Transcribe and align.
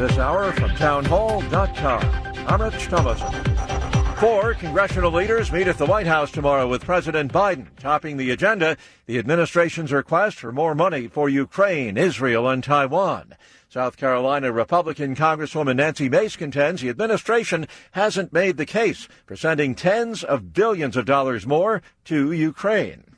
this 0.00 0.16
hour 0.16 0.50
from 0.52 0.74
townhall.com. 0.76 2.02
I'm 2.48 2.62
Rich 2.62 2.86
Thomason. 2.86 3.30
Four 4.16 4.54
congressional 4.54 5.12
leaders 5.12 5.52
meet 5.52 5.68
at 5.68 5.76
the 5.76 5.84
White 5.84 6.06
House 6.06 6.30
tomorrow 6.30 6.66
with 6.66 6.86
President 6.86 7.30
Biden. 7.30 7.66
Topping 7.78 8.16
the 8.16 8.30
agenda, 8.30 8.78
the 9.04 9.18
administration's 9.18 9.92
request 9.92 10.38
for 10.38 10.52
more 10.52 10.74
money 10.74 11.06
for 11.06 11.28
Ukraine, 11.28 11.98
Israel, 11.98 12.48
and 12.48 12.64
Taiwan. 12.64 13.34
South 13.68 13.98
Carolina 13.98 14.50
Republican 14.50 15.14
Congresswoman 15.14 15.76
Nancy 15.76 16.08
Mace 16.08 16.34
contends 16.34 16.80
the 16.80 16.88
administration 16.88 17.68
hasn't 17.90 18.32
made 18.32 18.56
the 18.56 18.66
case 18.66 19.06
for 19.26 19.36
sending 19.36 19.74
tens 19.74 20.24
of 20.24 20.54
billions 20.54 20.96
of 20.96 21.04
dollars 21.04 21.46
more 21.46 21.82
to 22.06 22.32
Ukraine. 22.32 23.09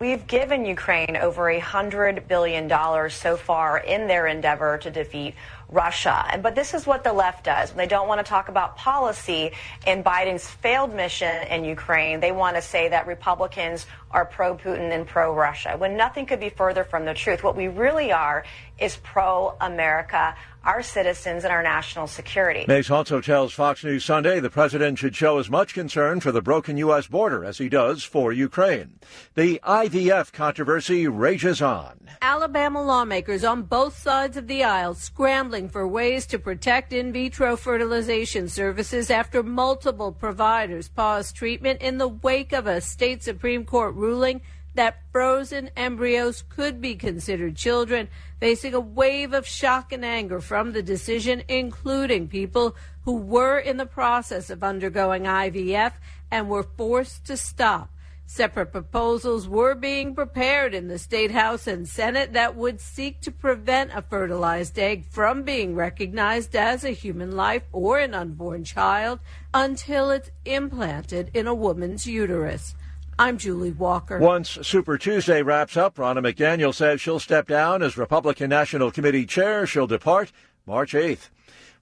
We've 0.00 0.26
given 0.26 0.64
Ukraine 0.64 1.16
over 1.16 1.48
a 1.48 1.60
$100 1.60 2.26
billion 2.26 2.68
so 3.10 3.36
far 3.36 3.78
in 3.78 4.08
their 4.08 4.26
endeavor 4.26 4.76
to 4.78 4.90
defeat 4.90 5.36
Russia. 5.68 6.38
But 6.42 6.54
this 6.54 6.74
is 6.74 6.86
what 6.86 7.04
the 7.04 7.12
left 7.12 7.44
does. 7.44 7.70
When 7.70 7.78
they 7.78 7.86
don't 7.86 8.08
want 8.08 8.24
to 8.24 8.28
talk 8.28 8.48
about 8.48 8.76
policy 8.76 9.52
in 9.86 10.02
Biden's 10.02 10.48
failed 10.48 10.94
mission 10.94 11.46
in 11.48 11.64
Ukraine, 11.64 12.20
they 12.20 12.32
want 12.32 12.56
to 12.56 12.62
say 12.62 12.88
that 12.88 13.06
Republicans 13.06 13.86
are 14.10 14.24
pro 14.24 14.56
Putin 14.56 14.92
and 14.92 15.06
pro 15.06 15.34
Russia, 15.34 15.76
when 15.76 15.96
nothing 15.96 16.26
could 16.26 16.40
be 16.40 16.50
further 16.50 16.84
from 16.84 17.04
the 17.04 17.14
truth. 17.14 17.42
What 17.42 17.56
we 17.56 17.68
really 17.68 18.12
are 18.12 18.44
is 18.78 18.96
pro 18.96 19.56
America 19.60 20.34
our 20.64 20.82
citizens 20.82 21.44
and 21.44 21.52
our 21.52 21.62
national 21.62 22.06
security. 22.06 22.64
Mace 22.66 22.90
also 22.90 23.20
tells 23.20 23.52
Fox 23.52 23.84
News 23.84 24.04
Sunday 24.04 24.40
the 24.40 24.50
president 24.50 24.98
should 24.98 25.14
show 25.14 25.38
as 25.38 25.50
much 25.50 25.74
concern 25.74 26.20
for 26.20 26.32
the 26.32 26.40
broken 26.40 26.78
U.S. 26.78 27.06
border 27.06 27.44
as 27.44 27.58
he 27.58 27.68
does 27.68 28.02
for 28.02 28.32
Ukraine. 28.32 28.98
The 29.34 29.60
IVF 29.62 30.32
controversy 30.32 31.06
rages 31.06 31.60
on. 31.60 32.08
Alabama 32.22 32.82
lawmakers 32.82 33.44
on 33.44 33.62
both 33.62 33.98
sides 33.98 34.36
of 34.36 34.46
the 34.46 34.64
aisle 34.64 34.94
scrambling 34.94 35.53
for 35.54 35.86
ways 35.86 36.26
to 36.26 36.38
protect 36.38 36.92
in 36.92 37.12
vitro 37.12 37.56
fertilization 37.56 38.48
services 38.48 39.08
after 39.08 39.40
multiple 39.40 40.10
providers 40.10 40.88
paused 40.88 41.36
treatment 41.36 41.80
in 41.80 41.98
the 41.98 42.08
wake 42.08 42.52
of 42.52 42.66
a 42.66 42.80
state 42.80 43.22
Supreme 43.22 43.64
Court 43.64 43.94
ruling 43.94 44.40
that 44.74 45.00
frozen 45.12 45.70
embryos 45.76 46.42
could 46.42 46.80
be 46.80 46.96
considered 46.96 47.54
children, 47.54 48.08
facing 48.40 48.74
a 48.74 48.80
wave 48.80 49.32
of 49.32 49.46
shock 49.46 49.92
and 49.92 50.04
anger 50.04 50.40
from 50.40 50.72
the 50.72 50.82
decision, 50.82 51.44
including 51.46 52.26
people 52.26 52.74
who 53.04 53.14
were 53.14 53.56
in 53.56 53.76
the 53.76 53.86
process 53.86 54.50
of 54.50 54.64
undergoing 54.64 55.22
IVF 55.22 55.92
and 56.32 56.48
were 56.48 56.64
forced 56.64 57.24
to 57.26 57.36
stop. 57.36 57.93
Separate 58.26 58.72
proposals 58.72 59.46
were 59.46 59.74
being 59.74 60.14
prepared 60.14 60.74
in 60.74 60.88
the 60.88 60.98
State 60.98 61.30
House 61.30 61.66
and 61.66 61.86
Senate 61.86 62.32
that 62.32 62.56
would 62.56 62.80
seek 62.80 63.20
to 63.20 63.30
prevent 63.30 63.92
a 63.94 64.00
fertilized 64.00 64.78
egg 64.78 65.04
from 65.04 65.42
being 65.42 65.74
recognized 65.74 66.56
as 66.56 66.84
a 66.84 66.90
human 66.90 67.36
life 67.36 67.64
or 67.70 67.98
an 67.98 68.14
unborn 68.14 68.64
child 68.64 69.20
until 69.52 70.10
it's 70.10 70.30
implanted 70.46 71.30
in 71.34 71.46
a 71.46 71.54
woman's 71.54 72.06
uterus. 72.06 72.74
I'm 73.18 73.38
Julie 73.38 73.70
Walker. 73.72 74.18
Once 74.18 74.58
Super 74.62 74.98
Tuesday 74.98 75.42
wraps 75.42 75.76
up, 75.76 75.96
Ronna 75.96 76.18
McDaniel 76.18 76.74
says 76.74 77.00
she'll 77.00 77.20
step 77.20 77.46
down 77.46 77.82
as 77.82 77.96
Republican 77.96 78.48
National 78.48 78.90
Committee 78.90 79.26
chair. 79.26 79.66
She'll 79.66 79.86
depart 79.86 80.32
March 80.66 80.94
8th. 80.94 81.28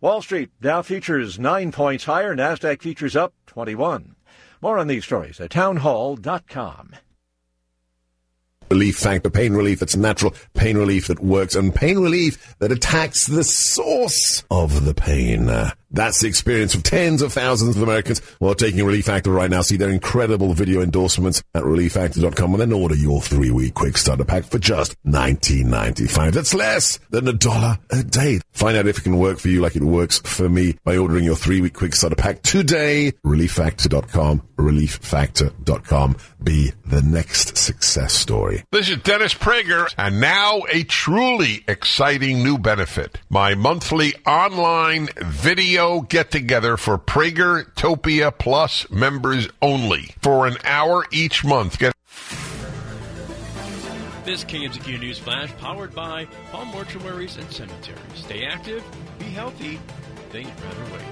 Wall 0.03 0.21
Street 0.21 0.51
Dow 0.61 0.83
futures 0.83 1.39
nine 1.39 1.71
points 1.71 2.05
higher. 2.05 2.35
Nasdaq 2.35 2.83
futures 2.83 3.15
up 3.15 3.33
21. 3.47 4.17
More 4.63 4.79
on 4.79 4.87
these 4.87 5.05
stories 5.05 5.41
at 5.41 5.51
townhall.com 5.51 6.95
relief 8.71 8.97
factor, 8.97 9.29
pain 9.29 9.53
relief 9.53 9.81
that's 9.81 9.97
natural, 9.97 10.35
pain 10.55 10.79
relief 10.79 11.09
that 11.09 11.21
works, 11.21 11.55
and 11.55 11.75
pain 11.75 11.99
relief 11.99 12.57
that 12.59 12.73
attacks 12.73 13.27
the 13.27 13.45
source 13.45 14.45
of 14.51 14.87
the 14.87 14.95
pain. 14.95 15.51
That's 15.93 16.21
the 16.21 16.29
experience 16.29 16.75
of 16.75 16.83
tens 16.83 17.21
of 17.21 17.35
thousands 17.35 17.77
of 17.77 17.83
Americans 17.83 18.23
who 18.41 18.49
are 18.49 18.55
taking 18.55 18.85
Relief 18.85 19.05
Factor 19.05 19.31
right 19.31 19.51
now. 19.51 19.61
See 19.61 19.77
their 19.77 19.91
incredible 19.91 20.55
video 20.55 20.81
endorsements 20.81 21.43
at 21.55 21.65
relieffactor.com 21.65 22.53
and 22.55 22.61
then 22.61 22.73
order 22.73 22.95
your 22.95 23.21
three 23.21 23.51
week 23.51 23.75
quick 23.75 23.99
starter 23.99 24.25
pack 24.25 24.45
for 24.45 24.59
just 24.59 24.97
$19.95. 25.05 26.33
That's 26.33 26.55
less 26.55 26.99
than 27.11 27.29
a 27.29 27.35
dollar 27.35 27.79
a 27.91 28.03
day. 28.03 28.41
Find 28.53 28.77
out 28.77 28.87
if 28.87 28.99
it 28.99 29.03
can 29.03 29.19
work 29.19 29.39
for 29.39 29.49
you 29.49 29.61
like 29.61 29.77
it 29.77 29.83
works 29.83 30.19
for 30.21 30.49
me 30.49 30.77
by 30.83 30.97
ordering 30.97 31.25
your 31.25 31.37
three 31.37 31.61
week 31.61 31.75
quick 31.75 31.95
starter 31.95 32.17
pack 32.17 32.41
today. 32.41 33.13
Relieffactor.com, 33.25 34.43
relieffactor.com. 34.57 36.17
Be 36.43 36.73
the 36.87 37.03
next 37.03 37.59
success 37.59 38.15
story. 38.15 38.65
This 38.73 38.89
is 38.89 38.97
Dennis 38.99 39.35
Prager 39.35 39.93
and 39.99 40.21
now 40.21 40.63
a 40.71 40.85
truly 40.85 41.65
exciting 41.69 42.43
new 42.43 42.57
benefit. 42.57 43.21
My 43.29 43.55
monthly 43.55 44.15
online 44.27 45.09
video 45.21 45.82
video 45.83 46.01
get 46.03 46.31
together 46.31 46.77
for 46.77 46.97
Prager 46.97 47.65
Topia 47.75 48.37
Plus 48.37 48.89
members 48.91 49.49
only 49.61 50.15
for 50.21 50.47
an 50.47 50.57
hour 50.65 51.05
each 51.11 51.45
month. 51.45 51.79
Get 51.79 51.93
this 54.25 54.45
KMZQ 54.45 55.01
News 55.01 55.19
Flash 55.19 55.51
powered 55.57 55.93
by 55.93 56.27
Palm 56.53 56.69
Mortuaries 56.69 57.37
and 57.37 57.51
Cemeteries. 57.51 57.99
Stay 58.15 58.47
active, 58.47 58.85
be 59.19 59.25
healthy, 59.25 59.81
think 60.31 60.49
rather 60.65 60.93
wait. 60.93 61.03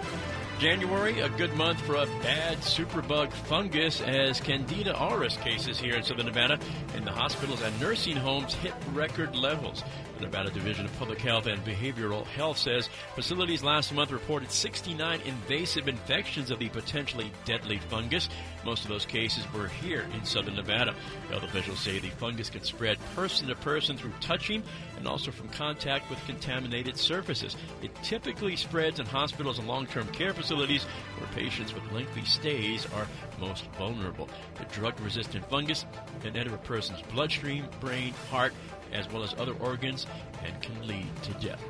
January, 0.60 1.18
a 1.20 1.28
good 1.30 1.52
month 1.54 1.80
for 1.80 1.96
a 1.96 2.06
bad 2.22 2.58
superbug 2.58 3.32
fungus 3.32 4.00
as 4.02 4.40
Candida 4.40 4.92
auris 4.92 5.40
cases 5.40 5.80
here 5.80 5.94
in 5.94 6.04
southern 6.04 6.26
Nevada 6.26 6.58
in 6.94 7.04
the 7.04 7.10
hospitals 7.10 7.62
and 7.62 7.80
nursing 7.80 8.16
homes 8.16 8.54
hit 8.54 8.74
record 8.92 9.34
levels. 9.34 9.82
The 10.20 10.26
Nevada 10.26 10.50
Division 10.50 10.84
of 10.84 10.98
Public 10.98 11.18
Health 11.18 11.46
and 11.46 11.64
Behavioral 11.64 12.26
Health 12.26 12.58
says 12.58 12.90
facilities 13.14 13.62
last 13.62 13.90
month 13.94 14.10
reported 14.10 14.52
69 14.52 15.18
invasive 15.22 15.88
infections 15.88 16.50
of 16.50 16.58
the 16.58 16.68
potentially 16.68 17.32
deadly 17.46 17.78
fungus. 17.88 18.28
Most 18.62 18.82
of 18.82 18.90
those 18.90 19.06
cases 19.06 19.50
were 19.54 19.68
here 19.68 20.06
in 20.12 20.22
southern 20.26 20.56
Nevada. 20.56 20.94
Health 21.30 21.44
officials 21.44 21.78
say 21.78 21.98
the 22.00 22.10
fungus 22.10 22.50
can 22.50 22.62
spread 22.62 22.98
person 23.16 23.48
to 23.48 23.54
person 23.54 23.96
through 23.96 24.12
touching 24.20 24.62
and 24.98 25.08
also 25.08 25.30
from 25.30 25.48
contact 25.48 26.10
with 26.10 26.22
contaminated 26.26 26.98
surfaces. 26.98 27.56
It 27.80 27.94
typically 28.02 28.56
spreads 28.56 29.00
in 29.00 29.06
hospitals 29.06 29.58
and 29.58 29.66
long 29.66 29.86
term 29.86 30.06
care 30.08 30.34
facilities 30.34 30.84
where 31.16 31.30
patients 31.30 31.72
with 31.72 31.90
lengthy 31.92 32.26
stays 32.26 32.86
are 32.92 33.08
most 33.40 33.64
vulnerable. 33.78 34.28
The 34.58 34.66
drug 34.66 35.00
resistant 35.00 35.48
fungus 35.48 35.86
can 36.20 36.36
enter 36.36 36.54
a 36.54 36.58
person's 36.58 37.00
bloodstream, 37.10 37.66
brain, 37.80 38.12
heart, 38.30 38.52
as 38.92 39.10
well 39.10 39.22
as 39.22 39.34
other 39.38 39.54
organs 39.60 40.06
and 40.44 40.60
can 40.62 40.86
lead 40.86 41.06
to 41.22 41.32
death. 41.34 41.62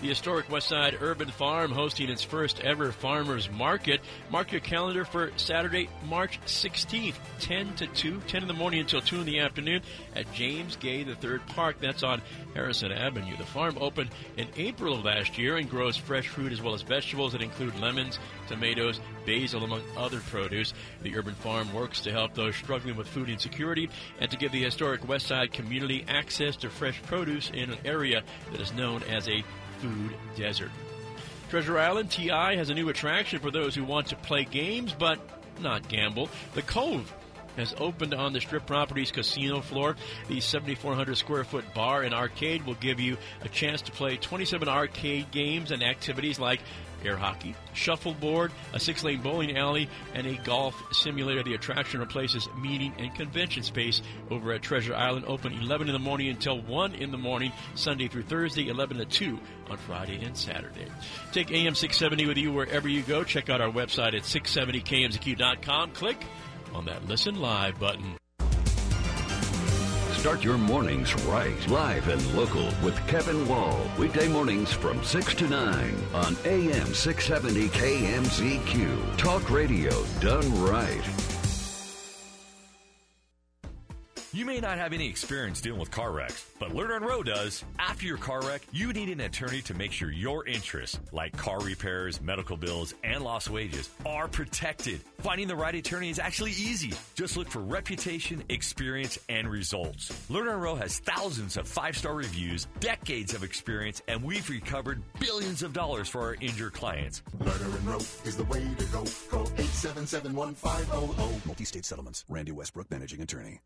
The 0.00 0.08
historic 0.08 0.48
Westside 0.48 1.02
Urban 1.02 1.28
Farm 1.28 1.72
hosting 1.72 2.08
its 2.08 2.22
first 2.22 2.60
ever 2.60 2.90
farmers 2.90 3.50
market. 3.50 4.00
Mark 4.30 4.50
your 4.50 4.62
calendar 4.62 5.04
for 5.04 5.30
Saturday, 5.36 5.90
March 6.08 6.40
16th, 6.46 7.16
10 7.40 7.74
to 7.74 7.86
2, 7.86 8.22
10 8.26 8.40
in 8.40 8.48
the 8.48 8.54
morning 8.54 8.80
until 8.80 9.02
2 9.02 9.20
in 9.20 9.26
the 9.26 9.40
afternoon 9.40 9.82
at 10.16 10.32
James 10.32 10.76
Gay 10.76 11.00
III 11.00 11.40
Park. 11.48 11.76
That's 11.80 12.02
on 12.02 12.22
Harrison 12.54 12.92
Avenue. 12.92 13.36
The 13.36 13.44
farm 13.44 13.76
opened 13.78 14.08
in 14.38 14.48
April 14.56 14.94
of 14.94 15.04
last 15.04 15.36
year 15.36 15.58
and 15.58 15.68
grows 15.68 15.98
fresh 15.98 16.28
fruit 16.28 16.50
as 16.50 16.62
well 16.62 16.72
as 16.72 16.80
vegetables 16.80 17.32
that 17.32 17.42
include 17.42 17.78
lemons, 17.78 18.18
tomatoes, 18.48 19.00
basil, 19.26 19.64
among 19.64 19.82
other 19.98 20.20
produce. 20.20 20.72
The 21.02 21.14
urban 21.14 21.34
farm 21.34 21.74
works 21.74 22.00
to 22.02 22.10
help 22.10 22.32
those 22.32 22.56
struggling 22.56 22.96
with 22.96 23.06
food 23.06 23.28
insecurity 23.28 23.90
and 24.18 24.30
to 24.30 24.38
give 24.38 24.50
the 24.50 24.64
historic 24.64 25.02
Westside 25.02 25.52
community 25.52 26.06
access 26.08 26.56
to 26.56 26.70
fresh 26.70 27.02
produce 27.02 27.50
in 27.50 27.70
an 27.70 27.78
area 27.84 28.22
that 28.50 28.62
is 28.62 28.72
known 28.72 29.02
as 29.02 29.28
a 29.28 29.44
food 29.80 30.14
desert. 30.36 30.70
Treasure 31.48 31.78
Island 31.78 32.10
TI 32.10 32.28
has 32.28 32.70
a 32.70 32.74
new 32.74 32.88
attraction 32.88 33.40
for 33.40 33.50
those 33.50 33.74
who 33.74 33.84
want 33.84 34.08
to 34.08 34.16
play 34.16 34.44
games 34.44 34.94
but 34.96 35.18
not 35.60 35.88
gamble. 35.88 36.28
The 36.54 36.62
Cove 36.62 37.12
has 37.56 37.74
opened 37.78 38.14
on 38.14 38.32
the 38.32 38.40
Strip 38.40 38.66
Properties 38.66 39.10
casino 39.10 39.60
floor. 39.60 39.96
The 40.28 40.40
7,400 40.40 41.16
square 41.16 41.44
foot 41.44 41.64
bar 41.74 42.02
and 42.02 42.14
arcade 42.14 42.64
will 42.64 42.74
give 42.74 43.00
you 43.00 43.16
a 43.42 43.48
chance 43.48 43.82
to 43.82 43.92
play 43.92 44.16
27 44.16 44.68
arcade 44.68 45.30
games 45.30 45.70
and 45.70 45.82
activities 45.82 46.38
like 46.38 46.60
air 47.04 47.16
hockey, 47.16 47.54
shuffleboard, 47.72 48.52
a 48.72 48.80
six 48.80 49.04
lane 49.04 49.20
bowling 49.20 49.56
alley, 49.56 49.88
and 50.14 50.26
a 50.26 50.34
golf 50.44 50.74
simulator. 50.92 51.42
The 51.42 51.54
attraction 51.54 52.00
replaces 52.00 52.48
meeting 52.60 52.92
and 52.98 53.14
convention 53.14 53.62
space 53.62 54.02
over 54.30 54.52
at 54.52 54.62
Treasure 54.62 54.94
Island, 54.94 55.26
open 55.26 55.52
11 55.52 55.88
in 55.88 55.92
the 55.92 55.98
morning 55.98 56.28
until 56.28 56.60
1 56.60 56.94
in 56.94 57.10
the 57.10 57.18
morning, 57.18 57.52
Sunday 57.74 58.08
through 58.08 58.24
Thursday, 58.24 58.68
11 58.68 58.98
to 58.98 59.04
2 59.04 59.38
on 59.70 59.76
Friday 59.78 60.22
and 60.22 60.36
Saturday. 60.36 60.86
Take 61.32 61.50
AM 61.50 61.74
670 61.74 62.26
with 62.26 62.38
you 62.38 62.52
wherever 62.52 62.88
you 62.88 63.02
go. 63.02 63.24
Check 63.24 63.48
out 63.48 63.60
our 63.60 63.70
website 63.70 64.14
at 64.14 64.22
670kmzq.com. 64.22 65.92
Click 65.92 66.24
on 66.74 66.84
that 66.86 67.06
Listen 67.06 67.40
Live 67.40 67.78
button. 67.78 68.19
Start 70.20 70.44
your 70.44 70.58
mornings 70.58 71.14
right. 71.24 71.66
Live 71.68 72.08
and 72.08 72.34
local 72.34 72.68
with 72.82 72.94
Kevin 73.06 73.48
Wall. 73.48 73.80
Weekday 73.98 74.28
mornings 74.28 74.70
from 74.70 75.02
6 75.02 75.34
to 75.36 75.48
9 75.48 75.94
on 76.12 76.36
AM 76.44 76.92
670 76.92 77.68
KMZQ. 77.70 79.16
Talk 79.16 79.50
radio 79.50 80.04
done 80.20 80.62
right. 80.62 81.19
You 84.32 84.44
may 84.44 84.60
not 84.60 84.78
have 84.78 84.92
any 84.92 85.08
experience 85.08 85.60
dealing 85.60 85.80
with 85.80 85.90
car 85.90 86.12
wrecks, 86.12 86.46
but 86.60 86.70
Lerner 86.70 86.94
and 86.94 87.04
Rowe 87.04 87.24
does. 87.24 87.64
After 87.80 88.06
your 88.06 88.16
car 88.16 88.40
wreck, 88.42 88.62
you 88.70 88.92
need 88.92 89.08
an 89.08 89.22
attorney 89.22 89.60
to 89.62 89.74
make 89.74 89.90
sure 89.90 90.12
your 90.12 90.46
interests, 90.46 91.00
like 91.10 91.36
car 91.36 91.58
repairs, 91.58 92.20
medical 92.20 92.56
bills, 92.56 92.94
and 93.02 93.24
lost 93.24 93.50
wages, 93.50 93.90
are 94.06 94.28
protected. 94.28 95.00
Finding 95.18 95.48
the 95.48 95.56
right 95.56 95.74
attorney 95.74 96.10
is 96.10 96.20
actually 96.20 96.52
easy. 96.52 96.92
Just 97.16 97.36
look 97.36 97.48
for 97.48 97.58
reputation, 97.58 98.44
experience, 98.50 99.18
and 99.28 99.50
results. 99.50 100.12
Lerner 100.30 100.52
and 100.52 100.62
Rowe 100.62 100.76
has 100.76 101.00
thousands 101.00 101.56
of 101.56 101.66
five-star 101.66 102.14
reviews, 102.14 102.68
decades 102.78 103.34
of 103.34 103.42
experience, 103.42 104.00
and 104.06 104.22
we've 104.22 104.48
recovered 104.48 105.02
billions 105.18 105.64
of 105.64 105.72
dollars 105.72 106.08
for 106.08 106.20
our 106.20 106.36
injured 106.40 106.72
clients. 106.72 107.24
Lerner 107.40 107.76
and 107.76 107.84
Rowe 107.84 107.96
is 107.96 108.36
the 108.36 108.44
way 108.44 108.64
to 108.78 108.84
go. 108.86 109.04
Call 109.28 109.46
877-1500. 109.46 111.46
Multi-state 111.46 111.84
settlements. 111.84 112.24
Randy 112.28 112.52
Westbrook, 112.52 112.88
managing 112.92 113.22
attorney. 113.22 113.60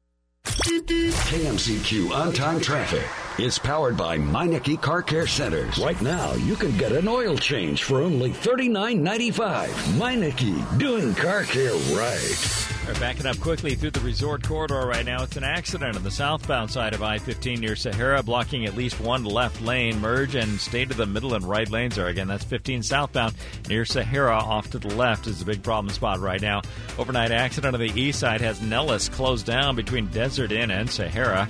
KMZQ 1.25 2.11
on 2.13 2.33
time 2.33 2.61
traffic 2.61 3.05
is 3.39 3.59
powered 3.59 3.97
by 3.97 4.19
Meineke 4.19 4.81
Car 4.81 5.03
Care 5.03 5.27
Centers. 5.27 5.79
Right 5.79 6.01
now, 6.01 6.35
you 6.35 6.55
can 6.55 6.77
get 6.77 6.93
an 6.93 7.09
oil 7.09 7.37
change 7.37 7.85
for 7.85 8.03
only 8.03 8.31
$39.95. 8.31 9.69
Meineke, 9.99 10.79
doing 10.79 11.15
car 11.15 11.45
care 11.45 11.75
right. 11.97 12.74
We're 12.87 13.01
backing 13.01 13.25
up 13.25 13.41
quickly 13.41 13.75
through 13.75 13.93
the 13.93 14.01
resort 14.01 14.47
corridor 14.47 14.87
right 14.87 15.07
now. 15.07 15.23
It's 15.23 15.39
an 15.39 15.45
accident 15.45 15.97
on 15.97 16.03
the 16.03 16.11
southbound 16.11 16.71
side 16.71 16.93
of 16.93 17.03
I 17.03 17.17
15 17.17 17.59
near 17.59 17.77
Sahara, 17.77 18.23
blocking 18.23 18.67
at 18.67 18.77
least 18.77 19.01
one 19.01 19.25
left 19.25 19.63
lane. 19.63 19.99
Merge 20.03 20.35
and 20.35 20.61
stay 20.61 20.85
to 20.85 20.93
the 20.93 21.07
middle 21.07 21.33
and 21.33 21.49
right 21.49 21.69
lanes 21.71 21.99
are 21.99 22.09
again. 22.09 22.29
That's 22.29 22.45
15 22.45 22.83
southbound 22.83 23.37
near 23.71 23.87
Sahara 23.87 24.37
off 24.37 24.71
to 24.73 24.79
the 24.79 24.95
left 24.95 25.27
is 25.27 25.39
the 25.39 25.47
big 25.47 25.63
problem 25.63 25.95
spot 25.95 26.21
right 26.21 26.43
now. 26.43 26.61
Overnight 26.99 27.31
accident 27.31 27.75
on 27.75 27.81
the 27.81 27.99
east 27.99 28.21
side 28.21 28.43
has 28.43 28.61
Nellis 28.61 29.09
closed 29.09 29.47
down 29.47 29.77
between 29.77 30.09
Desert 30.09 30.53
Inn 30.53 30.71
and 30.71 30.91
Sahara. 30.91 31.49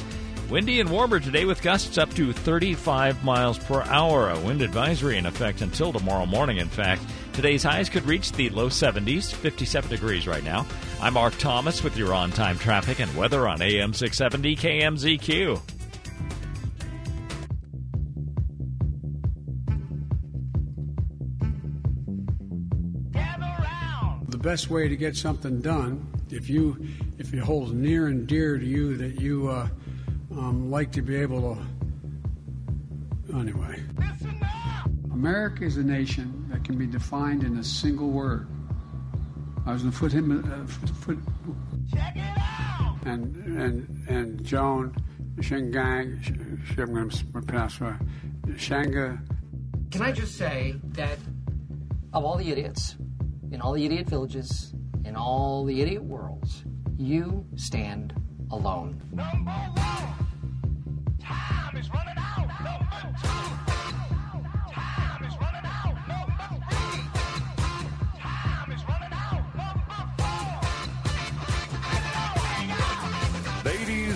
Windy 0.49 0.79
and 0.79 0.91
warmer 0.91 1.19
today 1.19 1.47
with 1.47 1.63
gusts 1.63 1.99
up 1.99 2.15
to 2.15 2.33
35 2.33 3.25
miles 3.25 3.59
per 3.59 3.83
hour. 3.83 4.31
A 4.31 4.39
wind 4.39 4.63
advisory 4.63 5.19
in 5.19 5.27
effect 5.27 5.63
until 5.63 5.93
tomorrow 5.93 6.27
morning, 6.27 6.59
in 6.59 6.69
fact. 6.69 7.03
Today's 7.35 7.65
highs 7.65 7.89
could 7.89 8.07
reach 8.07 8.31
the 8.31 8.49
low 8.51 8.69
70s, 8.69 9.35
57 9.35 9.91
degrees 9.91 10.29
right 10.29 10.45
now. 10.45 10.65
I'm 11.03 11.15
Mark 11.15 11.37
Thomas 11.37 11.83
with 11.83 11.97
your 11.97 12.15
on 12.15 12.31
time 12.31 12.57
traffic 12.57 13.01
and 13.01 13.13
weather 13.17 13.49
on 13.49 13.61
AM 13.61 13.93
670 13.93 14.55
KMZQ. 14.55 15.61
The 24.29 24.39
best 24.39 24.71
way 24.71 24.87
to 24.89 24.97
get 24.97 25.17
something 25.17 25.61
done, 25.61 26.07
if 26.31 26.49
you 26.49 26.87
if 27.19 27.35
it 27.35 27.41
holds 27.41 27.73
near 27.73 28.07
and 28.07 28.29
dear 28.29 28.59
to 28.59 28.65
you 28.65 28.97
that 28.97 29.21
you 29.21 29.49
uh, 29.49 29.67
um, 30.31 30.71
like 30.71 30.93
to 30.93 31.03
be 31.03 31.17
able 31.17 31.57
to. 33.27 33.37
Anyway. 33.37 33.83
America 35.15 35.65
is 35.65 35.77
a 35.77 35.83
nation 35.83 36.45
that 36.51 36.65
can 36.65 36.77
be 36.77 36.87
defined 36.87 37.45
in 37.45 37.57
a 37.59 37.65
single 37.65 38.11
word. 38.11 38.49
I 39.65 39.73
was 39.73 39.83
going 39.83 39.93
to 39.93 39.99
put 39.99 40.13
him. 40.13 40.45
Uh, 40.45 40.67
foot, 40.67 40.91
foot, 40.91 41.19
Check 41.93 42.17
it 42.17 42.37
out! 42.37 42.99
And, 43.07 43.37
and, 43.57 44.09
and 44.09 44.45
Joan 44.45 44.95
Shingang, 45.37 46.19
I'm 46.79 46.95
going 46.95 47.11
to 47.11 47.25
pronounce 47.27 47.81
right, 47.81 47.99
Shanga. 48.49 49.25
Can 49.93 50.03
I 50.03 50.11
just 50.11 50.37
say 50.37 50.75
that 50.83 51.19
of 52.13 52.25
all 52.25 52.37
the 52.37 52.51
idiots, 52.51 52.97
in 53.53 53.61
all 53.61 53.73
the 53.73 53.85
idiot 53.85 54.09
villages, 54.09 54.75
in 55.05 55.15
all 55.15 55.65
the 55.65 55.81
idiot 55.81 56.03
worlds, 56.03 56.65
you 56.97 57.47
stand 57.55 58.15
alone. 58.51 59.01
Number 59.13 59.51
one. 59.51 60.13
Time 61.21 61.77
is 61.77 61.89
running 61.91 62.15
out. 62.19 62.49
Number 62.65 63.19
two. 63.23 63.64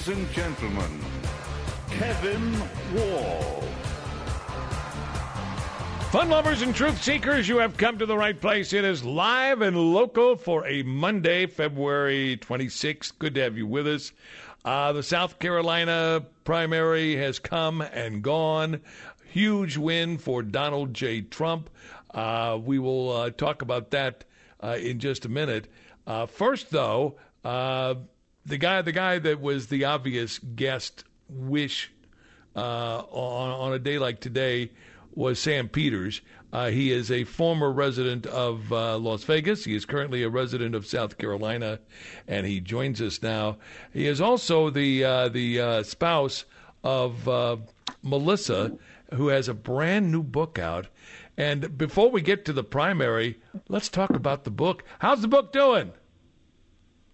And 0.09 0.33
gentlemen, 0.33 1.01
Kevin 1.91 2.59
Wall. 2.95 3.63
Fun 6.11 6.31
lovers 6.31 6.63
and 6.63 6.75
truth 6.75 7.03
seekers, 7.03 7.47
you 7.47 7.59
have 7.59 7.77
come 7.77 7.99
to 7.99 8.07
the 8.07 8.17
right 8.17 8.41
place. 8.41 8.73
It 8.73 8.87
is 8.87 9.05
live 9.05 9.61
and 9.61 9.77
local 9.93 10.37
for 10.37 10.67
a 10.67 10.83
Monday, 10.83 11.45
February 11.45 12.39
26th. 12.39 13.19
Good 13.19 13.35
to 13.35 13.43
have 13.43 13.59
you 13.59 13.67
with 13.67 13.87
us. 13.87 14.13
Uh, 14.65 14.95
the 14.95 15.03
South 15.03 15.39
Carolina 15.39 16.25
primary 16.45 17.15
has 17.17 17.39
come 17.39 17.83
and 17.83 18.23
gone. 18.23 18.81
Huge 19.27 19.77
win 19.77 20.17
for 20.17 20.43
Donald 20.43 20.95
J. 20.95 21.21
Trump. 21.21 21.69
Uh, 22.15 22.59
we 22.65 22.79
will 22.79 23.13
uh, 23.13 23.31
talk 23.31 23.61
about 23.61 23.91
that 23.91 24.25
uh, 24.63 24.79
in 24.81 25.01
just 25.01 25.27
a 25.27 25.29
minute. 25.29 25.69
Uh, 26.07 26.25
first, 26.25 26.71
though, 26.71 27.19
uh, 27.45 27.95
the 28.49 28.59
guy, 28.59 28.83
the 28.83 28.93
guy 28.93 29.19
that 29.19 29.41
was 29.41 29.67
the 29.69 29.85
obvious 29.85 30.39
guest 30.39 31.05
wish 31.29 31.93
on, 32.55 33.05
on 33.13 33.73
a 33.73 33.79
day 33.79 33.99
like 33.99 34.21
today 34.21 34.71
was 35.15 35.39
Sam 35.39 35.69
Peters. 35.69 36.21
Uh, 36.53 36.71
he 36.71 36.93
is 36.93 37.11
a 37.11 37.25
former 37.25 37.71
resident 37.71 38.25
of 38.27 38.73
uh, 38.73 38.97
Las 38.97 39.25
Vegas. 39.25 39.65
He 39.65 39.75
is 39.75 39.85
currently 39.85 40.23
a 40.23 40.31
resident 40.31 40.75
of 40.75 40.87
South 40.87 41.19
Carolina, 41.19 41.79
and 42.27 42.47
he 42.47 42.61
joins 42.61 43.03
us 43.03 43.23
now. 43.23 43.59
He 43.93 44.07
is 44.07 44.21
also 44.21 44.71
the 44.71 45.05
uh, 45.05 45.29
the 45.29 45.61
uh, 45.61 45.83
spouse 45.83 46.47
of 46.83 47.29
uh, 47.29 47.59
Melissa, 48.03 48.73
who 49.13 49.29
has 49.29 49.49
a 49.49 49.55
brand 49.55 50.11
new 50.11 50.23
book 50.23 50.59
out. 50.59 50.87
And 51.37 51.77
before 51.77 52.11
we 52.11 52.23
get 52.23 52.45
to 52.47 52.53
the 52.53 52.65
primary, 52.65 53.39
let's 53.69 53.89
talk 53.89 54.11
about 54.11 54.45
the 54.45 54.51
book. 54.51 54.85
How's 55.01 55.21
the 55.21 55.29
book 55.29 55.53
doing? 55.53 55.93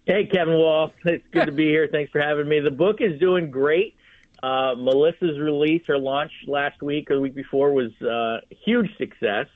Hey, 0.07 0.27
Kevin 0.27 0.53
Wall. 0.53 0.93
It's 1.05 1.25
good 1.31 1.47
to 1.47 1.51
be 1.51 1.65
here. 1.65 1.89
Thanks 1.91 2.11
for 2.11 2.21
having 2.21 2.47
me. 2.47 2.59
The 2.59 2.69
book 2.69 2.97
is 2.99 3.19
doing 3.19 3.49
great. 3.49 3.95
Uh, 4.43 4.75
Melissa's 4.77 5.39
release, 5.39 5.81
her 5.87 5.97
launch 5.97 6.31
last 6.45 6.79
week 6.83 7.09
or 7.09 7.15
the 7.15 7.21
week 7.21 7.33
before, 7.33 7.73
was 7.73 7.91
uh, 8.03 8.45
huge 8.65 8.95
success. 8.99 9.47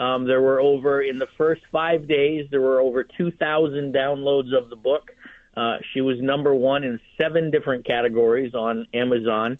Um, 0.00 0.26
there 0.26 0.40
were 0.40 0.60
over 0.62 1.02
in 1.02 1.18
the 1.18 1.26
first 1.36 1.60
five 1.70 2.08
days, 2.08 2.46
there 2.50 2.62
were 2.62 2.80
over 2.80 3.04
2,000 3.04 3.92
downloads 3.92 4.56
of 4.56 4.70
the 4.70 4.76
book. 4.76 5.10
Uh, 5.54 5.76
she 5.92 6.00
was 6.00 6.16
number 6.22 6.54
one 6.54 6.84
in 6.84 6.98
seven 7.20 7.50
different 7.50 7.86
categories 7.86 8.54
on 8.54 8.86
Amazon, 8.94 9.58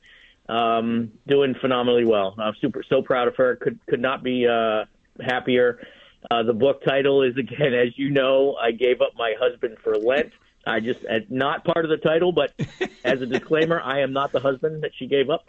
um, 0.49 1.13
doing 1.29 1.55
phenomenally 1.61 2.07
well. 2.07 2.35
I'm 2.39 2.55
super 2.59 2.83
so 2.89 3.03
proud 3.03 3.29
of 3.29 3.37
her. 3.37 3.57
Could 3.57 3.79
could 3.87 4.01
not 4.01 4.23
be 4.23 4.47
uh, 4.49 4.87
happier. 5.21 5.79
Uh, 6.31 6.43
the 6.43 6.53
book 6.53 6.83
title 6.85 7.23
is 7.23 7.37
again, 7.37 7.75
as 7.75 7.97
you 7.99 8.11
know, 8.11 8.55
I 8.55 8.71
gave 8.73 9.01
up 9.01 9.13
my 9.17 9.35
husband 9.39 9.79
for 9.83 9.97
Lent. 9.97 10.33
I 10.67 10.81
just 10.81 11.01
not 11.29 11.65
part 11.65 11.85
of 11.85 11.91
the 11.91 11.97
title, 11.97 12.33
but 12.33 12.53
as 13.05 13.21
a 13.21 13.27
disclaimer, 13.27 13.81
I 13.81 14.01
am 14.01 14.13
not 14.13 14.31
the 14.33 14.41
husband 14.41 14.85
that 14.85 14.93
she 14.97 15.07
gave 15.07 15.29
up. 15.29 15.47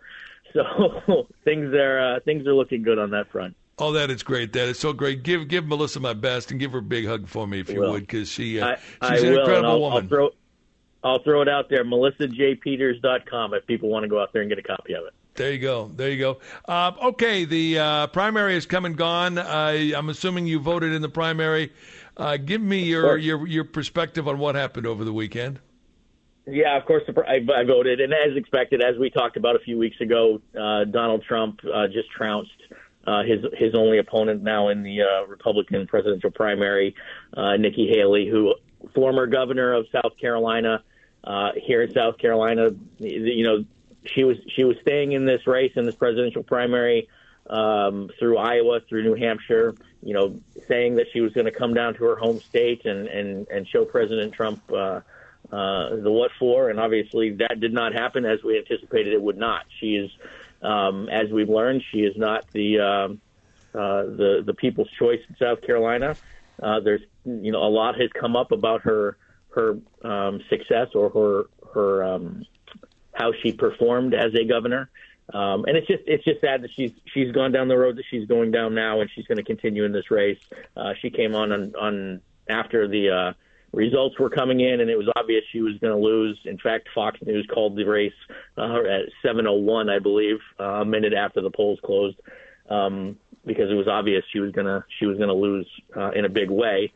So 0.53 1.27
things 1.43 1.73
are 1.73 2.15
uh, 2.15 2.19
things 2.21 2.47
are 2.47 2.53
looking 2.53 2.81
good 2.83 2.99
on 2.99 3.11
that 3.11 3.31
front. 3.31 3.55
Oh, 3.79 3.91
that 3.93 4.11
is 4.11 4.21
great. 4.21 4.53
That 4.53 4.67
is 4.67 4.79
so 4.79 4.93
great. 4.93 5.23
Give 5.23 5.47
give 5.47 5.65
Melissa 5.65 5.99
my 5.99 6.13
best 6.13 6.51
and 6.51 6.59
give 6.59 6.71
her 6.71 6.79
a 6.79 6.83
big 6.83 7.05
hug 7.05 7.27
for 7.27 7.47
me 7.47 7.59
if 7.59 7.69
you 7.69 7.81
would, 7.81 8.01
because 8.01 8.29
she 8.29 8.59
uh, 8.59 8.67
I, 8.67 8.75
she's 8.75 9.23
I 9.23 9.27
an 9.27 9.33
will, 9.33 9.39
incredible 9.39 9.69
I'll, 9.69 9.79
woman. 9.81 10.03
I'll 10.03 10.09
throw, 10.09 10.29
I'll 11.03 11.23
throw 11.23 11.41
it 11.41 11.49
out 11.49 11.69
there, 11.69 11.83
melissajpeters.com 11.83 13.53
if 13.53 13.65
people 13.65 13.89
want 13.89 14.03
to 14.03 14.09
go 14.09 14.21
out 14.21 14.31
there 14.31 14.41
and 14.41 14.49
get 14.49 14.59
a 14.59 14.63
copy 14.63 14.93
of 14.93 15.05
it. 15.05 15.13
There 15.35 15.51
you 15.51 15.59
go. 15.59 15.89
There 15.95 16.11
you 16.11 16.19
go. 16.19 16.39
Uh, 16.67 16.91
okay, 17.05 17.45
the 17.45 17.79
uh, 17.79 18.07
primary 18.07 18.53
has 18.53 18.65
come 18.65 18.85
and 18.85 18.95
gone. 18.95 19.39
I'm 19.39 20.09
assuming 20.09 20.45
you 20.45 20.59
voted 20.59 20.93
in 20.93 21.01
the 21.01 21.09
primary. 21.09 21.71
Uh, 22.15 22.37
give 22.37 22.61
me 22.61 22.83
your, 22.83 23.17
your 23.17 23.47
your 23.47 23.63
perspective 23.63 24.27
on 24.27 24.37
what 24.37 24.53
happened 24.55 24.85
over 24.85 25.03
the 25.03 25.13
weekend. 25.13 25.59
Yeah, 26.45 26.77
of 26.77 26.85
course, 26.85 27.03
I, 27.07 27.35
I 27.55 27.63
voted, 27.63 28.01
and 28.01 28.13
as 28.13 28.35
expected, 28.35 28.83
as 28.83 28.97
we 28.99 29.09
talked 29.09 29.37
about 29.37 29.55
a 29.55 29.59
few 29.59 29.77
weeks 29.77 29.99
ago, 30.01 30.41
uh, 30.59 30.83
Donald 30.83 31.23
Trump 31.23 31.61
uh, 31.63 31.87
just 31.87 32.11
trounced 32.11 32.51
uh, 33.07 33.23
his 33.23 33.39
his 33.57 33.73
only 33.75 33.97
opponent 33.97 34.43
now 34.43 34.67
in 34.69 34.83
the 34.83 35.01
uh, 35.01 35.25
Republican 35.27 35.87
presidential 35.87 36.31
primary, 36.31 36.95
uh, 37.35 37.55
Nikki 37.55 37.87
Haley, 37.87 38.27
who 38.29 38.55
former 38.93 39.25
governor 39.25 39.73
of 39.73 39.87
South 39.91 40.17
Carolina. 40.19 40.83
Uh, 41.23 41.51
here 41.55 41.81
in 41.81 41.89
South 41.93 42.17
Carolina, 42.17 42.71
you 42.99 43.45
know, 43.45 43.63
she 44.05 44.23
was 44.23 44.37
she 44.55 44.63
was 44.63 44.77
staying 44.81 45.13
in 45.13 45.25
this 45.25 45.45
race 45.47 45.71
in 45.75 45.85
this 45.85 45.95
presidential 45.95 46.43
primary 46.43 47.07
um, 47.49 48.09
through 48.19 48.37
Iowa, 48.37 48.79
through 48.87 49.03
New 49.03 49.15
Hampshire. 49.15 49.75
You 50.01 50.13
know, 50.13 50.39
saying 50.67 50.95
that 50.95 51.07
she 51.13 51.21
was 51.21 51.33
going 51.33 51.45
to 51.45 51.51
come 51.51 51.73
down 51.73 51.93
to 51.95 52.03
her 52.03 52.15
home 52.15 52.41
state 52.41 52.85
and 52.85 53.07
and 53.07 53.47
and 53.47 53.67
show 53.67 53.85
President 53.85 54.33
Trump 54.33 54.61
uh, 54.71 55.01
uh, 55.51 55.95
the 55.95 56.11
what 56.11 56.31
for, 56.39 56.69
and 56.69 56.79
obviously 56.79 57.33
that 57.33 57.59
did 57.59 57.73
not 57.73 57.93
happen 57.93 58.25
as 58.25 58.43
we 58.43 58.57
anticipated 58.57 59.13
it 59.13 59.21
would 59.21 59.37
not. 59.37 59.65
She 59.79 59.95
is, 59.95 60.11
um, 60.61 61.09
as 61.09 61.29
we've 61.31 61.49
learned, 61.49 61.83
she 61.91 61.99
is 61.99 62.17
not 62.17 62.45
the 62.51 62.79
um, 62.79 63.21
uh, 63.73 64.03
the 64.03 64.43
the 64.45 64.53
people's 64.53 64.89
choice 64.99 65.19
in 65.29 65.35
South 65.37 65.61
Carolina. 65.61 66.15
Uh, 66.61 66.79
there's 66.79 67.01
you 67.25 67.51
know 67.51 67.63
a 67.63 67.69
lot 67.69 67.99
has 67.99 68.09
come 68.13 68.35
up 68.35 68.51
about 68.51 68.81
her 68.81 69.17
her 69.55 69.77
um, 70.03 70.41
success 70.49 70.89
or 70.95 71.09
her 71.09 71.71
her 71.73 72.03
um, 72.03 72.45
she 73.41 73.51
performed 73.51 74.13
as 74.13 74.33
a 74.35 74.45
governor. 74.45 74.89
Um, 75.33 75.65
and 75.65 75.77
it's 75.77 75.87
just 75.87 76.03
it's 76.05 76.23
just 76.23 76.41
sad 76.41 76.63
that 76.63 76.71
she's 76.75 76.91
she's 77.13 77.31
gone 77.31 77.51
down 77.51 77.69
the 77.69 77.77
road 77.77 77.95
that 77.95 78.03
she's 78.09 78.27
going 78.27 78.51
down 78.51 78.75
now, 78.75 78.99
and 78.99 79.09
she's 79.13 79.25
going 79.25 79.37
to 79.37 79.43
continue 79.43 79.85
in 79.85 79.93
this 79.93 80.11
race. 80.11 80.39
Uh, 80.75 80.93
she 81.01 81.09
came 81.09 81.33
on 81.33 81.51
on, 81.51 81.73
on 81.79 82.21
after 82.49 82.87
the 82.87 83.09
uh, 83.09 83.33
results 83.71 84.19
were 84.19 84.29
coming 84.29 84.59
in, 84.59 84.81
and 84.81 84.89
it 84.89 84.97
was 84.97 85.07
obvious 85.15 85.43
she 85.51 85.61
was 85.61 85.77
going 85.79 85.93
to 85.93 85.99
lose. 85.99 86.39
In 86.45 86.57
fact, 86.57 86.89
Fox 86.93 87.19
News 87.25 87.47
called 87.51 87.75
the 87.75 87.85
race 87.85 88.13
uh, 88.57 88.79
at 88.79 89.09
7:01, 89.23 89.89
I 89.89 89.99
believe, 89.99 90.39
uh, 90.59 90.81
a 90.81 90.85
minute 90.85 91.13
after 91.13 91.41
the 91.41 91.49
polls 91.49 91.79
closed, 91.83 92.19
um, 92.69 93.17
because 93.45 93.71
it 93.71 93.75
was 93.75 93.87
obvious 93.87 94.23
she 94.31 94.39
was 94.39 94.51
going 94.51 94.67
to 94.67 94.83
she 94.99 95.05
was 95.05 95.17
going 95.17 95.29
to 95.29 95.35
lose 95.35 95.67
uh, 95.95 96.11
in 96.11 96.25
a 96.25 96.29
big 96.29 96.49
way. 96.49 96.91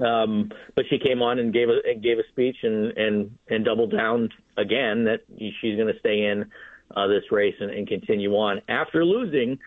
Um, 0.00 0.50
but 0.74 0.84
she 0.88 0.98
came 0.98 1.22
on 1.22 1.38
and 1.38 1.52
gave 1.52 1.68
a 1.68 1.80
and 1.84 2.02
gave 2.02 2.18
a 2.18 2.26
speech 2.28 2.56
and 2.62 2.96
and 2.96 3.38
and 3.48 3.64
doubled 3.64 3.92
down 3.92 4.30
again 4.56 5.04
that 5.04 5.22
she's 5.38 5.76
going 5.76 5.92
to 5.92 5.98
stay 5.98 6.24
in 6.24 6.50
uh, 6.94 7.06
this 7.06 7.24
race 7.30 7.54
and, 7.60 7.70
and 7.70 7.88
continue 7.88 8.32
on 8.34 8.60
after 8.68 9.04
losing 9.04 9.58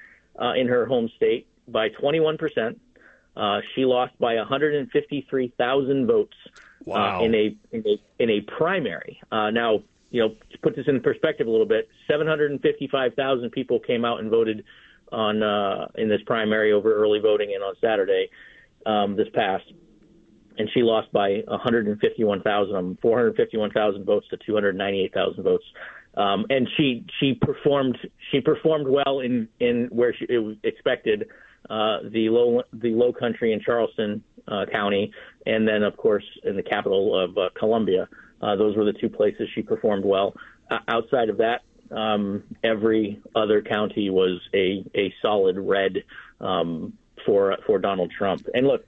uh, 0.42 0.54
in 0.54 0.68
her 0.68 0.86
home 0.86 1.10
state 1.16 1.48
by 1.68 1.90
21 1.90 2.38
percent. 2.38 2.80
Uh, 3.36 3.62
she 3.74 3.86
lost 3.86 4.12
by 4.20 4.36
153,000 4.36 6.08
votes 6.08 6.36
wow. 6.84 7.20
uh, 7.20 7.24
in 7.24 7.36
a 7.36 7.56
in 7.72 7.84
a 7.86 8.24
in 8.24 8.30
a 8.30 8.42
primary. 8.42 9.20
Uh, 9.32 9.50
now, 9.50 9.82
you 10.12 10.22
know, 10.22 10.30
to 10.52 10.58
put 10.62 10.76
this 10.76 10.88
in 10.88 11.00
perspective 11.02 11.48
a 11.48 11.50
little 11.50 11.66
bit, 11.66 11.88
755,000 12.08 13.50
people 13.52 13.80
came 13.80 14.04
out 14.04 14.20
and 14.20 14.30
voted 14.30 14.64
on 15.12 15.42
uh, 15.42 15.88
in 15.96 16.10
this 16.10 16.22
primary 16.26 16.72
over 16.72 16.94
early 16.94 17.20
voting 17.20 17.54
and 17.54 17.64
on 17.64 17.76
Saturday 17.82 18.30
um, 18.86 19.16
this 19.16 19.28
past 19.34 19.66
and 20.60 20.70
she 20.74 20.84
lost 20.84 21.12
by 21.12 21.42
151,000, 21.48 23.00
451,000 23.02 24.06
votes 24.06 24.28
to 24.30 24.38
298,000 24.46 25.44
votes. 25.44 25.64
Um, 26.18 26.46
and 26.50 26.68
she 26.76 27.06
she 27.20 27.34
performed 27.34 27.98
she 28.32 28.42
performed 28.42 28.88
well 28.88 29.20
in 29.20 29.48
in 29.60 29.88
where 29.92 30.14
she, 30.14 30.26
it 30.28 30.40
was 30.40 30.58
expected, 30.64 31.28
uh, 31.70 32.00
the 32.12 32.30
low 32.30 32.64
the 32.74 32.90
low 32.90 33.14
country 33.14 33.54
in 33.54 33.62
Charleston 33.62 34.24
uh, 34.48 34.66
County, 34.72 35.14
and 35.46 35.68
then 35.68 35.84
of 35.84 35.96
course 35.98 36.26
in 36.44 36.56
the 36.56 36.64
capital 36.64 37.18
of 37.18 37.38
uh, 37.38 37.50
Columbia. 37.58 38.10
Uh, 38.42 38.56
those 38.56 38.76
were 38.76 38.86
the 38.86 38.94
two 38.94 39.10
places 39.10 39.48
she 39.54 39.62
performed 39.62 40.04
well. 40.06 40.34
Uh, 40.72 40.80
outside 40.88 41.30
of 41.30 41.38
that, 41.38 41.62
um, 41.92 42.44
every 42.64 43.22
other 43.36 43.62
county 43.62 44.10
was 44.10 44.42
a 44.54 44.84
a 44.96 45.14
solid 45.22 45.58
red. 45.58 46.04
Um, 46.42 46.94
for 47.26 47.58
for 47.66 47.80
Donald 47.80 48.12
Trump. 48.12 48.48
And 48.54 48.68
look, 48.68 48.86